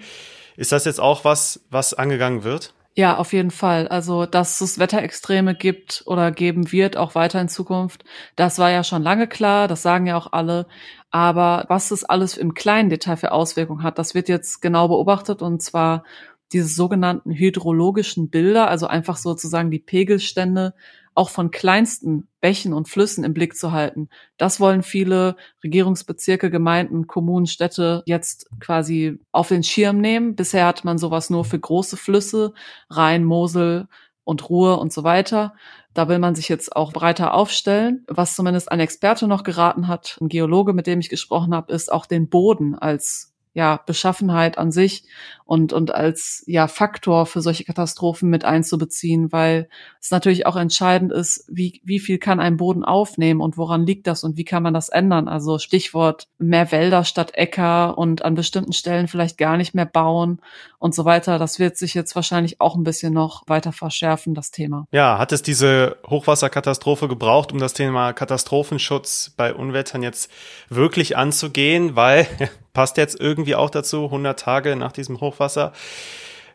Ist 0.55 0.71
das 0.71 0.85
jetzt 0.85 0.99
auch 0.99 1.25
was, 1.25 1.61
was 1.71 1.95
angegangen 1.95 2.43
wird? 2.43 2.75
Ja, 2.95 3.17
auf 3.17 3.33
jeden 3.33 3.49
Fall. 3.49 3.87
Also, 3.87 4.27
dass 4.27 4.61
es 4.61 4.77
Wetterextreme 4.77 5.55
gibt 5.55 6.03
oder 6.05 6.29
geben 6.29 6.71
wird, 6.71 6.95
auch 6.95 7.15
weiter 7.15 7.41
in 7.41 7.49
Zukunft, 7.49 8.03
das 8.35 8.59
war 8.59 8.69
ja 8.69 8.83
schon 8.83 9.01
lange 9.01 9.27
klar, 9.27 9.67
das 9.67 9.81
sagen 9.81 10.05
ja 10.05 10.15
auch 10.15 10.31
alle. 10.31 10.67
Aber 11.09 11.65
was 11.69 11.89
es 11.89 12.03
alles 12.03 12.37
im 12.37 12.53
kleinen 12.53 12.91
Detail 12.91 13.15
für 13.15 13.31
Auswirkungen 13.31 13.81
hat, 13.81 13.97
das 13.97 14.13
wird 14.13 14.29
jetzt 14.29 14.61
genau 14.61 14.89
beobachtet 14.89 15.41
und 15.41 15.63
zwar 15.63 16.03
diese 16.51 16.67
sogenannten 16.67 17.31
hydrologischen 17.31 18.29
Bilder, 18.29 18.67
also 18.67 18.85
einfach 18.85 19.17
sozusagen 19.17 19.71
die 19.71 19.79
Pegelstände 19.79 20.75
auch 21.19 21.29
von 21.29 21.51
kleinsten 21.51 22.29
Bächen 22.39 22.73
und 22.73 22.87
Flüssen 22.87 23.25
im 23.25 23.33
Blick 23.33 23.57
zu 23.57 23.73
halten. 23.73 24.07
Das 24.37 24.61
wollen 24.61 24.83
viele 24.83 25.35
Regierungsbezirke, 25.61 26.49
Gemeinden, 26.49 27.07
Kommunen, 27.07 27.45
Städte 27.45 28.03
jetzt 28.05 28.49
quasi 28.61 29.19
auf 29.33 29.49
den 29.49 29.61
Schirm 29.61 29.99
nehmen. 29.99 30.37
Bisher 30.37 30.65
hat 30.65 30.85
man 30.85 30.97
sowas 30.97 31.29
nur 31.29 31.43
für 31.43 31.59
große 31.59 31.97
Flüsse, 31.97 32.53
Rhein, 32.89 33.25
Mosel 33.25 33.89
und 34.23 34.49
Ruhr 34.49 34.79
und 34.79 34.93
so 34.93 35.03
weiter. 35.03 35.53
Da 35.93 36.07
will 36.07 36.19
man 36.19 36.35
sich 36.35 36.47
jetzt 36.47 36.73
auch 36.73 36.93
breiter 36.93 37.33
aufstellen. 37.33 38.05
Was 38.07 38.35
zumindest 38.35 38.71
ein 38.71 38.79
Experte 38.79 39.27
noch 39.27 39.43
geraten 39.43 39.89
hat, 39.89 40.17
ein 40.21 40.29
Geologe, 40.29 40.71
mit 40.71 40.87
dem 40.87 41.01
ich 41.01 41.09
gesprochen 41.09 41.53
habe, 41.53 41.73
ist 41.73 41.91
auch 41.91 42.05
den 42.05 42.29
Boden 42.29 42.75
als 42.75 43.28
ja, 43.53 43.81
Beschaffenheit 43.85 44.57
an 44.57 44.71
sich 44.71 45.03
und, 45.43 45.73
und 45.73 45.93
als 45.93 46.43
ja, 46.45 46.67
Faktor 46.67 47.25
für 47.25 47.41
solche 47.41 47.63
Katastrophen 47.63 48.29
mit 48.29 48.45
einzubeziehen, 48.45 49.31
weil 49.31 49.67
es 49.99 50.11
natürlich 50.11 50.45
auch 50.45 50.55
entscheidend 50.55 51.11
ist, 51.11 51.45
wie, 51.47 51.81
wie 51.83 51.99
viel 51.99 52.19
kann 52.19 52.39
ein 52.39 52.57
Boden 52.57 52.85
aufnehmen 52.85 53.41
und 53.41 53.57
woran 53.57 53.87
liegt 53.87 54.05
das 54.05 54.23
und 54.23 54.37
wie 54.37 54.43
kann 54.45 54.61
man 54.61 54.75
das 54.75 54.89
ändern? 54.89 55.27
Also 55.27 55.57
Stichwort 55.57 56.27
mehr 56.37 56.71
Wälder 56.71 57.03
statt 57.03 57.31
Äcker 57.33 57.97
und 57.97 58.23
an 58.23 58.35
bestimmten 58.35 58.73
Stellen 58.73 59.07
vielleicht 59.07 59.39
gar 59.39 59.57
nicht 59.57 59.73
mehr 59.73 59.87
bauen 59.87 60.39
und 60.77 60.93
so 60.93 61.03
weiter. 61.05 61.39
Das 61.39 61.57
wird 61.57 61.77
sich 61.77 61.95
jetzt 61.95 62.15
wahrscheinlich 62.15 62.61
auch 62.61 62.75
ein 62.75 62.83
bisschen 62.83 63.13
noch 63.13 63.41
weiter 63.47 63.71
verschärfen, 63.71 64.35
das 64.35 64.51
Thema. 64.51 64.85
Ja, 64.91 65.17
hat 65.17 65.31
es 65.31 65.41
diese 65.41 65.97
Hochwasserkatastrophe 66.07 67.07
gebraucht, 67.07 67.51
um 67.51 67.57
das 67.57 67.73
Thema 67.73 68.13
Katastrophenschutz 68.13 69.33
bei 69.35 69.51
Unwettern 69.51 70.03
jetzt 70.03 70.29
wirklich 70.69 71.17
anzugehen? 71.17 71.95
Weil 71.95 72.27
passt 72.73 72.97
jetzt 72.97 73.19
irgendwie 73.19 73.55
auch 73.55 73.69
dazu, 73.69 74.05
100 74.05 74.39
Tage 74.39 74.75
nach 74.75 74.91
diesem 74.91 75.19
Hochwasser. 75.21 75.73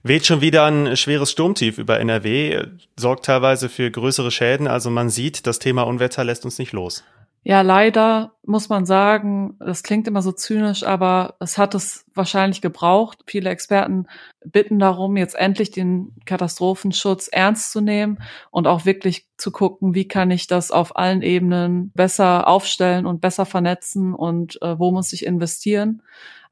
Weht 0.03 0.27
schon 0.27 0.43
wieder 0.43 0.67
ein 0.67 0.97
schweres 0.99 1.31
Sturmtief 1.31 1.79
über 1.79 1.99
NRW, 1.99 2.63
sorgt 2.95 3.25
teilweise 3.25 3.71
für 3.71 3.91
größere 3.91 4.31
Schäden. 4.31 4.69
Also 4.69 4.91
man 4.91 5.09
sieht, 5.09 5.47
das 5.47 5.59
Thema 5.59 5.83
Unwetter 5.83 6.25
lässt 6.25 6.45
uns 6.45 6.59
nicht 6.59 6.73
los. 6.73 7.05
Ja, 7.43 7.63
leider 7.63 8.34
muss 8.47 8.69
man 8.69 8.87
sagen, 8.87 9.57
das 9.59 9.83
klingt 9.83 10.07
immer 10.07 10.23
so 10.23 10.33
zynisch, 10.33 10.85
aber 10.85 11.35
es 11.41 11.59
hat 11.59 11.75
es 11.75 12.05
wahrscheinlich 12.15 12.61
gebraucht. 12.61 13.21
Viele 13.27 13.51
Experten 13.51 14.07
bitten 14.45 14.79
darum, 14.79 15.17
jetzt 15.17 15.35
endlich 15.35 15.71
den 15.71 16.13
Katastrophenschutz 16.25 17.29
ernst 17.29 17.73
zu 17.73 17.81
nehmen 17.81 18.19
und 18.51 18.67
auch 18.67 18.85
wirklich 18.85 19.27
zu 19.37 19.51
gucken, 19.51 19.95
wie 19.95 20.09
kann 20.09 20.31
ich 20.31 20.47
das 20.47 20.71
auf 20.71 20.97
allen 20.97 21.23
Ebenen 21.23 21.91
besser 21.95 22.47
aufstellen 22.47 23.07
und 23.07 23.21
besser 23.21 23.47
vernetzen 23.47 24.15
und 24.15 24.61
äh, 24.63 24.79
wo 24.79 24.91
muss 24.91 25.13
ich 25.13 25.27
investieren. 25.27 26.03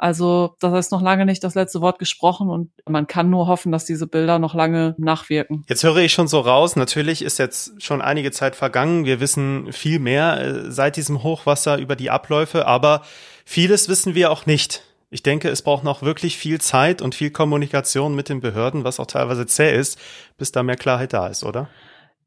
Also 0.02 0.56
das 0.58 0.86
ist 0.86 0.90
noch 0.90 1.00
lange 1.00 1.24
nicht 1.24 1.44
das 1.44 1.54
letzte 1.54 1.80
Wort 1.80 2.00
gesprochen 2.00 2.50
und 2.50 2.72
man 2.88 3.06
kann 3.06 3.30
nur 3.30 3.46
hoffen, 3.46 3.70
dass 3.70 3.84
diese 3.84 4.08
Bilder 4.08 4.40
noch 4.40 4.52
lange 4.52 4.96
nachwirken. 4.98 5.64
Jetzt 5.68 5.84
höre 5.84 5.98
ich 5.98 6.12
schon 6.12 6.26
so 6.26 6.40
raus, 6.40 6.74
natürlich 6.74 7.22
ist 7.22 7.38
jetzt 7.38 7.80
schon 7.80 8.02
einige 8.02 8.32
Zeit 8.32 8.56
vergangen. 8.56 9.04
Wir 9.04 9.20
wissen 9.20 9.72
viel 9.72 10.00
mehr 10.00 10.40
äh, 10.40 10.70
seit 10.72 10.96
diesem 10.96 11.22
Hochwasser 11.22 11.78
über 11.82 11.96
die 11.96 12.10
Abläufe, 12.10 12.66
aber 12.66 13.02
vieles 13.44 13.88
wissen 13.88 14.14
wir 14.14 14.30
auch 14.30 14.46
nicht. 14.46 14.82
Ich 15.10 15.22
denke, 15.22 15.50
es 15.50 15.60
braucht 15.60 15.84
noch 15.84 16.00
wirklich 16.00 16.38
viel 16.38 16.58
Zeit 16.60 17.02
und 17.02 17.14
viel 17.14 17.30
Kommunikation 17.30 18.14
mit 18.14 18.30
den 18.30 18.40
Behörden, 18.40 18.84
was 18.84 18.98
auch 18.98 19.06
teilweise 19.06 19.46
zäh 19.46 19.76
ist, 19.76 19.98
bis 20.38 20.52
da 20.52 20.62
mehr 20.62 20.76
Klarheit 20.76 21.12
da 21.12 21.26
ist, 21.26 21.44
oder? 21.44 21.68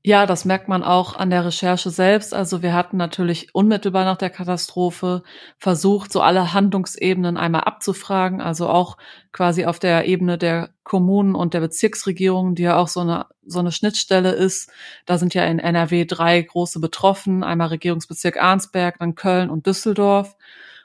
Ja, 0.07 0.27
das 0.27 0.45
merkt 0.45 0.67
man 0.67 0.83
auch 0.83 1.15
an 1.15 1.31
der 1.31 1.45
Recherche 1.45 1.89
selbst. 1.89 2.35
Also 2.35 2.62
wir 2.62 2.75
hatten 2.75 2.95
natürlich 2.95 3.55
unmittelbar 3.55 4.05
nach 4.05 4.17
der 4.17 4.29
Katastrophe 4.29 5.24
versucht, 5.57 6.13
so 6.13 6.21
alle 6.21 6.53
Handlungsebenen 6.53 7.38
einmal 7.38 7.62
abzufragen, 7.62 8.39
also 8.39 8.69
auch 8.69 8.97
quasi 9.31 9.65
auf 9.65 9.79
der 9.79 10.05
Ebene 10.05 10.38
der 10.38 10.69
Kommunen 10.83 11.33
und 11.33 11.55
der 11.55 11.62
Bezirksregierung, 11.62 12.53
die 12.53 12.62
ja 12.62 12.77
auch 12.77 12.88
so 12.88 13.00
eine, 13.00 13.25
so 13.47 13.57
eine 13.57 13.71
Schnittstelle 13.71 14.29
ist. 14.33 14.69
Da 15.07 15.17
sind 15.17 15.33
ja 15.33 15.43
in 15.45 15.57
NRW 15.57 16.05
drei 16.05 16.39
große 16.39 16.79
betroffen, 16.79 17.43
einmal 17.43 17.69
Regierungsbezirk 17.69 18.39
Arnsberg, 18.39 19.00
dann 19.00 19.15
Köln 19.15 19.50
und 19.50 19.65
Düsseldorf. 19.65 20.35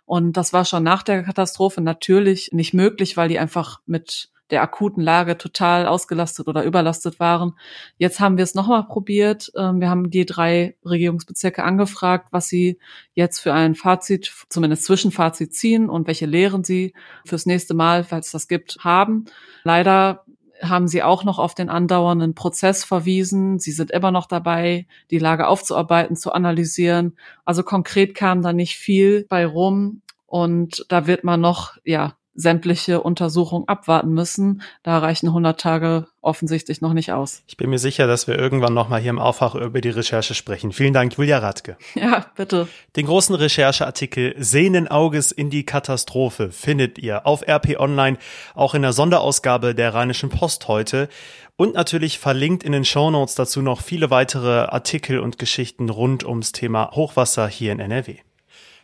Und 0.06 0.38
das 0.38 0.54
war 0.54 0.64
schon 0.64 0.82
nach 0.82 1.02
der 1.02 1.24
Katastrophe 1.24 1.82
natürlich 1.82 2.52
nicht 2.52 2.72
möglich, 2.72 3.18
weil 3.18 3.28
die 3.28 3.38
einfach 3.38 3.80
mit 3.84 4.30
der 4.50 4.62
akuten 4.62 5.02
Lage 5.02 5.38
total 5.38 5.86
ausgelastet 5.86 6.48
oder 6.48 6.64
überlastet 6.64 7.20
waren. 7.20 7.54
Jetzt 7.96 8.20
haben 8.20 8.36
wir 8.36 8.44
es 8.44 8.54
nochmal 8.54 8.84
probiert. 8.86 9.52
Ähm, 9.56 9.80
wir 9.80 9.88
haben 9.88 10.10
die 10.10 10.26
drei 10.26 10.76
Regierungsbezirke 10.84 11.62
angefragt, 11.62 12.28
was 12.30 12.48
sie 12.48 12.78
jetzt 13.14 13.38
für 13.38 13.52
ein 13.52 13.74
Fazit, 13.74 14.32
zumindest 14.48 14.84
Zwischenfazit 14.84 15.54
ziehen 15.54 15.88
und 15.88 16.06
welche 16.06 16.26
Lehren 16.26 16.64
sie 16.64 16.94
fürs 17.24 17.46
nächste 17.46 17.74
Mal, 17.74 18.04
falls 18.04 18.26
es 18.26 18.32
das 18.32 18.48
gibt, 18.48 18.78
haben. 18.80 19.26
Leider 19.64 20.24
haben 20.62 20.88
sie 20.88 21.02
auch 21.02 21.24
noch 21.24 21.38
auf 21.38 21.54
den 21.54 21.68
andauernden 21.68 22.34
Prozess 22.34 22.84
verwiesen. 22.84 23.58
Sie 23.58 23.72
sind 23.72 23.90
immer 23.90 24.10
noch 24.10 24.26
dabei, 24.26 24.86
die 25.10 25.18
Lage 25.18 25.46
aufzuarbeiten, 25.46 26.16
zu 26.16 26.32
analysieren. 26.32 27.16
Also 27.44 27.62
konkret 27.62 28.14
kam 28.14 28.42
da 28.42 28.52
nicht 28.52 28.76
viel 28.76 29.26
bei 29.28 29.46
rum. 29.46 30.02
Und 30.26 30.84
da 30.88 31.06
wird 31.06 31.24
man 31.24 31.40
noch, 31.40 31.76
ja, 31.84 32.14
sämtliche 32.34 33.02
Untersuchungen 33.02 33.66
abwarten 33.68 34.12
müssen. 34.12 34.62
Da 34.82 34.98
reichen 34.98 35.28
100 35.28 35.60
Tage 35.60 36.06
offensichtlich 36.22 36.80
noch 36.80 36.92
nicht 36.92 37.12
aus. 37.12 37.42
Ich 37.46 37.56
bin 37.56 37.70
mir 37.70 37.78
sicher, 37.78 38.06
dass 38.06 38.26
wir 38.26 38.38
irgendwann 38.38 38.74
noch 38.74 38.88
mal 38.88 39.00
hier 39.00 39.10
im 39.10 39.18
Aufwach 39.18 39.54
über 39.54 39.80
die 39.80 39.90
Recherche 39.90 40.34
sprechen. 40.34 40.72
Vielen 40.72 40.92
Dank, 40.92 41.16
Julia 41.16 41.38
Radke. 41.38 41.76
Ja, 41.94 42.26
bitte. 42.34 42.68
Den 42.96 43.06
großen 43.06 43.34
Rechercheartikel 43.34 44.34
Sehnenauges 44.38 45.32
in 45.32 45.50
die 45.50 45.66
Katastrophe 45.66 46.50
findet 46.50 46.98
ihr 46.98 47.26
auf 47.26 47.46
RP 47.46 47.78
Online, 47.78 48.16
auch 48.54 48.74
in 48.74 48.82
der 48.82 48.92
Sonderausgabe 48.92 49.74
der 49.74 49.92
Rheinischen 49.92 50.30
Post 50.30 50.68
heute. 50.68 51.08
Und 51.56 51.74
natürlich 51.74 52.18
verlinkt 52.18 52.62
in 52.62 52.72
den 52.72 52.86
Shownotes 52.86 53.34
dazu 53.34 53.60
noch 53.60 53.82
viele 53.82 54.10
weitere 54.10 54.60
Artikel 54.60 55.18
und 55.18 55.38
Geschichten 55.38 55.90
rund 55.90 56.24
ums 56.24 56.52
Thema 56.52 56.92
Hochwasser 56.92 57.48
hier 57.48 57.72
in 57.72 57.80
NRW. 57.80 58.16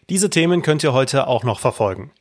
Diese 0.08 0.30
Themen 0.30 0.62
könnt 0.62 0.84
ihr 0.84 0.92
heute 0.92 1.26
auch 1.26 1.42
noch 1.42 1.58
verfolgen. 1.58 2.12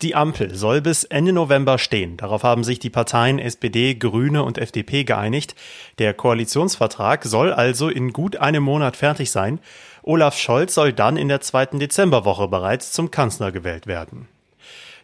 Die 0.00 0.14
Ampel 0.14 0.54
soll 0.54 0.80
bis 0.80 1.02
Ende 1.02 1.32
November 1.32 1.76
stehen. 1.76 2.16
Darauf 2.16 2.44
haben 2.44 2.62
sich 2.62 2.78
die 2.78 2.88
Parteien 2.88 3.40
SPD, 3.40 3.96
Grüne 3.96 4.44
und 4.44 4.58
FDP 4.58 5.02
geeinigt. 5.02 5.56
Der 5.98 6.14
Koalitionsvertrag 6.14 7.24
soll 7.24 7.52
also 7.52 7.88
in 7.88 8.12
gut 8.12 8.36
einem 8.36 8.62
Monat 8.62 8.94
fertig 8.94 9.32
sein. 9.32 9.58
Olaf 10.04 10.38
Scholz 10.38 10.74
soll 10.74 10.92
dann 10.92 11.16
in 11.16 11.26
der 11.26 11.40
zweiten 11.40 11.80
Dezemberwoche 11.80 12.46
bereits 12.46 12.92
zum 12.92 13.10
Kanzler 13.10 13.50
gewählt 13.50 13.88
werden. 13.88 14.28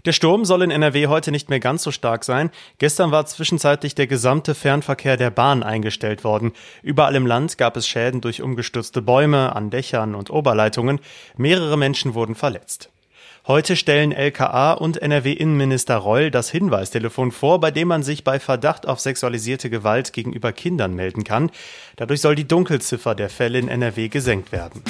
Der 0.05 0.13
Sturm 0.13 0.45
soll 0.45 0.63
in 0.63 0.71
NRW 0.71 1.09
heute 1.09 1.33
nicht 1.33 1.51
mehr 1.51 1.61
ganz 1.61 1.83
so 1.83 1.91
stark 1.91 2.25
sein. 2.25 2.51
Gestern 2.79 3.11
war 3.11 3.27
zwischenzeitlich 3.27 3.95
der 3.95 4.07
gesamte 4.07 4.55
Fernverkehr 4.55 5.17
der 5.17 5.31
Bahn 5.31 5.63
eingestellt 5.63 6.25
worden. 6.25 6.53
Überall 6.83 7.17
im 7.17 7.27
Land 7.27 7.59
gab 7.59 7.77
es 7.77 7.89
Schäden 7.89 8.21
durch 8.21 8.41
umgestürzte 8.41 9.03
Bäume 9.03 9.55
an 9.57 9.71
Dächern 9.71 10.15
und 10.15 10.31
Oberleitungen. 10.31 11.01
Mehrere 11.37 11.77
Menschen 11.77 12.15
wurden 12.15 12.35
verletzt. 12.35 12.91
Heute 13.49 13.77
stellen 13.77 14.13
LKA 14.13 14.75
und 14.75 15.01
NRW-Innenminister 15.01 15.97
Reul 15.97 16.31
das 16.31 16.51
Hinweistelefon 16.51 17.33
vor, 17.33 17.61
bei 17.61 17.71
dem 17.71 17.89
man 17.89 18.03
sich 18.03 18.23
bei 18.23 18.39
Verdacht 18.39 18.87
auf 18.87 19.01
sexualisierte 19.01 19.71
Gewalt 19.71 20.13
gegenüber 20.13 20.53
Kindern 20.53 20.95
melden 20.95 21.25
kann. 21.25 21.51
Dadurch 21.97 22.21
soll 22.21 22.35
die 22.35 22.47
Dunkelziffer 22.47 23.15
der 23.15 23.31
Fälle 23.31 23.59
in 23.59 23.69
NRW 23.69 24.09
gesenkt 24.09 24.53
werden. 24.53 24.83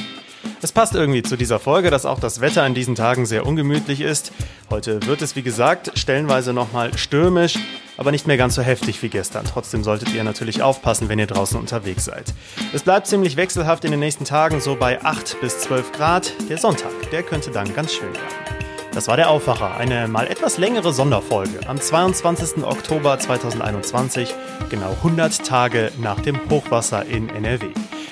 Es 0.60 0.72
passt 0.72 0.94
irgendwie 0.94 1.22
zu 1.22 1.36
dieser 1.36 1.58
Folge, 1.58 1.90
dass 1.90 2.06
auch 2.06 2.20
das 2.20 2.40
Wetter 2.40 2.66
in 2.66 2.74
diesen 2.74 2.94
Tagen 2.94 3.26
sehr 3.26 3.46
ungemütlich 3.46 4.00
ist. 4.00 4.32
Heute 4.70 5.04
wird 5.06 5.22
es, 5.22 5.36
wie 5.36 5.42
gesagt, 5.42 5.92
stellenweise 5.96 6.52
nochmal 6.52 6.96
stürmisch, 6.98 7.58
aber 7.96 8.10
nicht 8.10 8.26
mehr 8.26 8.36
ganz 8.36 8.54
so 8.54 8.62
heftig 8.62 9.02
wie 9.02 9.08
gestern. 9.08 9.44
Trotzdem 9.44 9.84
solltet 9.84 10.12
ihr 10.12 10.24
natürlich 10.24 10.62
aufpassen, 10.62 11.08
wenn 11.08 11.18
ihr 11.18 11.26
draußen 11.26 11.58
unterwegs 11.58 12.04
seid. 12.04 12.34
Es 12.72 12.82
bleibt 12.82 13.06
ziemlich 13.06 13.36
wechselhaft 13.36 13.84
in 13.84 13.90
den 13.90 14.00
nächsten 14.00 14.24
Tagen, 14.24 14.60
so 14.60 14.76
bei 14.76 15.02
8 15.02 15.40
bis 15.40 15.60
12 15.60 15.92
Grad. 15.92 16.32
Der 16.48 16.58
Sonntag, 16.58 16.90
der 17.12 17.22
könnte 17.22 17.50
dann 17.50 17.72
ganz 17.74 17.92
schön 17.92 18.12
werden. 18.12 18.58
Das 18.92 19.06
war 19.06 19.16
der 19.16 19.30
Aufwacher, 19.30 19.76
eine 19.76 20.08
mal 20.08 20.26
etwas 20.26 20.58
längere 20.58 20.92
Sonderfolge 20.92 21.60
am 21.68 21.80
22. 21.80 22.64
Oktober 22.64 23.18
2021, 23.18 24.34
genau 24.70 24.90
100 24.90 25.46
Tage 25.46 25.92
nach 26.00 26.18
dem 26.20 26.40
Hochwasser 26.50 27.04
in 27.06 27.28
NRW. 27.28 27.66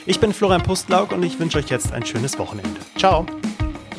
Ich 0.07 0.21
bin 0.21 0.33
Florian 0.33 0.63
Pustlauk 0.63 1.11
und 1.13 1.23
ich 1.25 1.39
wünsche 1.41 1.59
euch 1.59 1.69
jetzt 1.69 1.93
ein 1.93 2.07
schönes 2.07 2.39
Wochenende. 2.39 2.81
Ciao. 2.97 3.27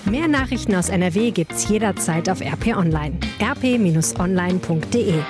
Mehr 0.05 0.29
Nachrichten 0.29 0.73
aus 0.73 0.87
NRW 0.87 1.31
gibt's 1.31 1.67
jederzeit 1.67 2.29
auf 2.29 2.39
RP 2.39 2.77
Online. 2.77 3.17
rp-online.de 3.41 5.21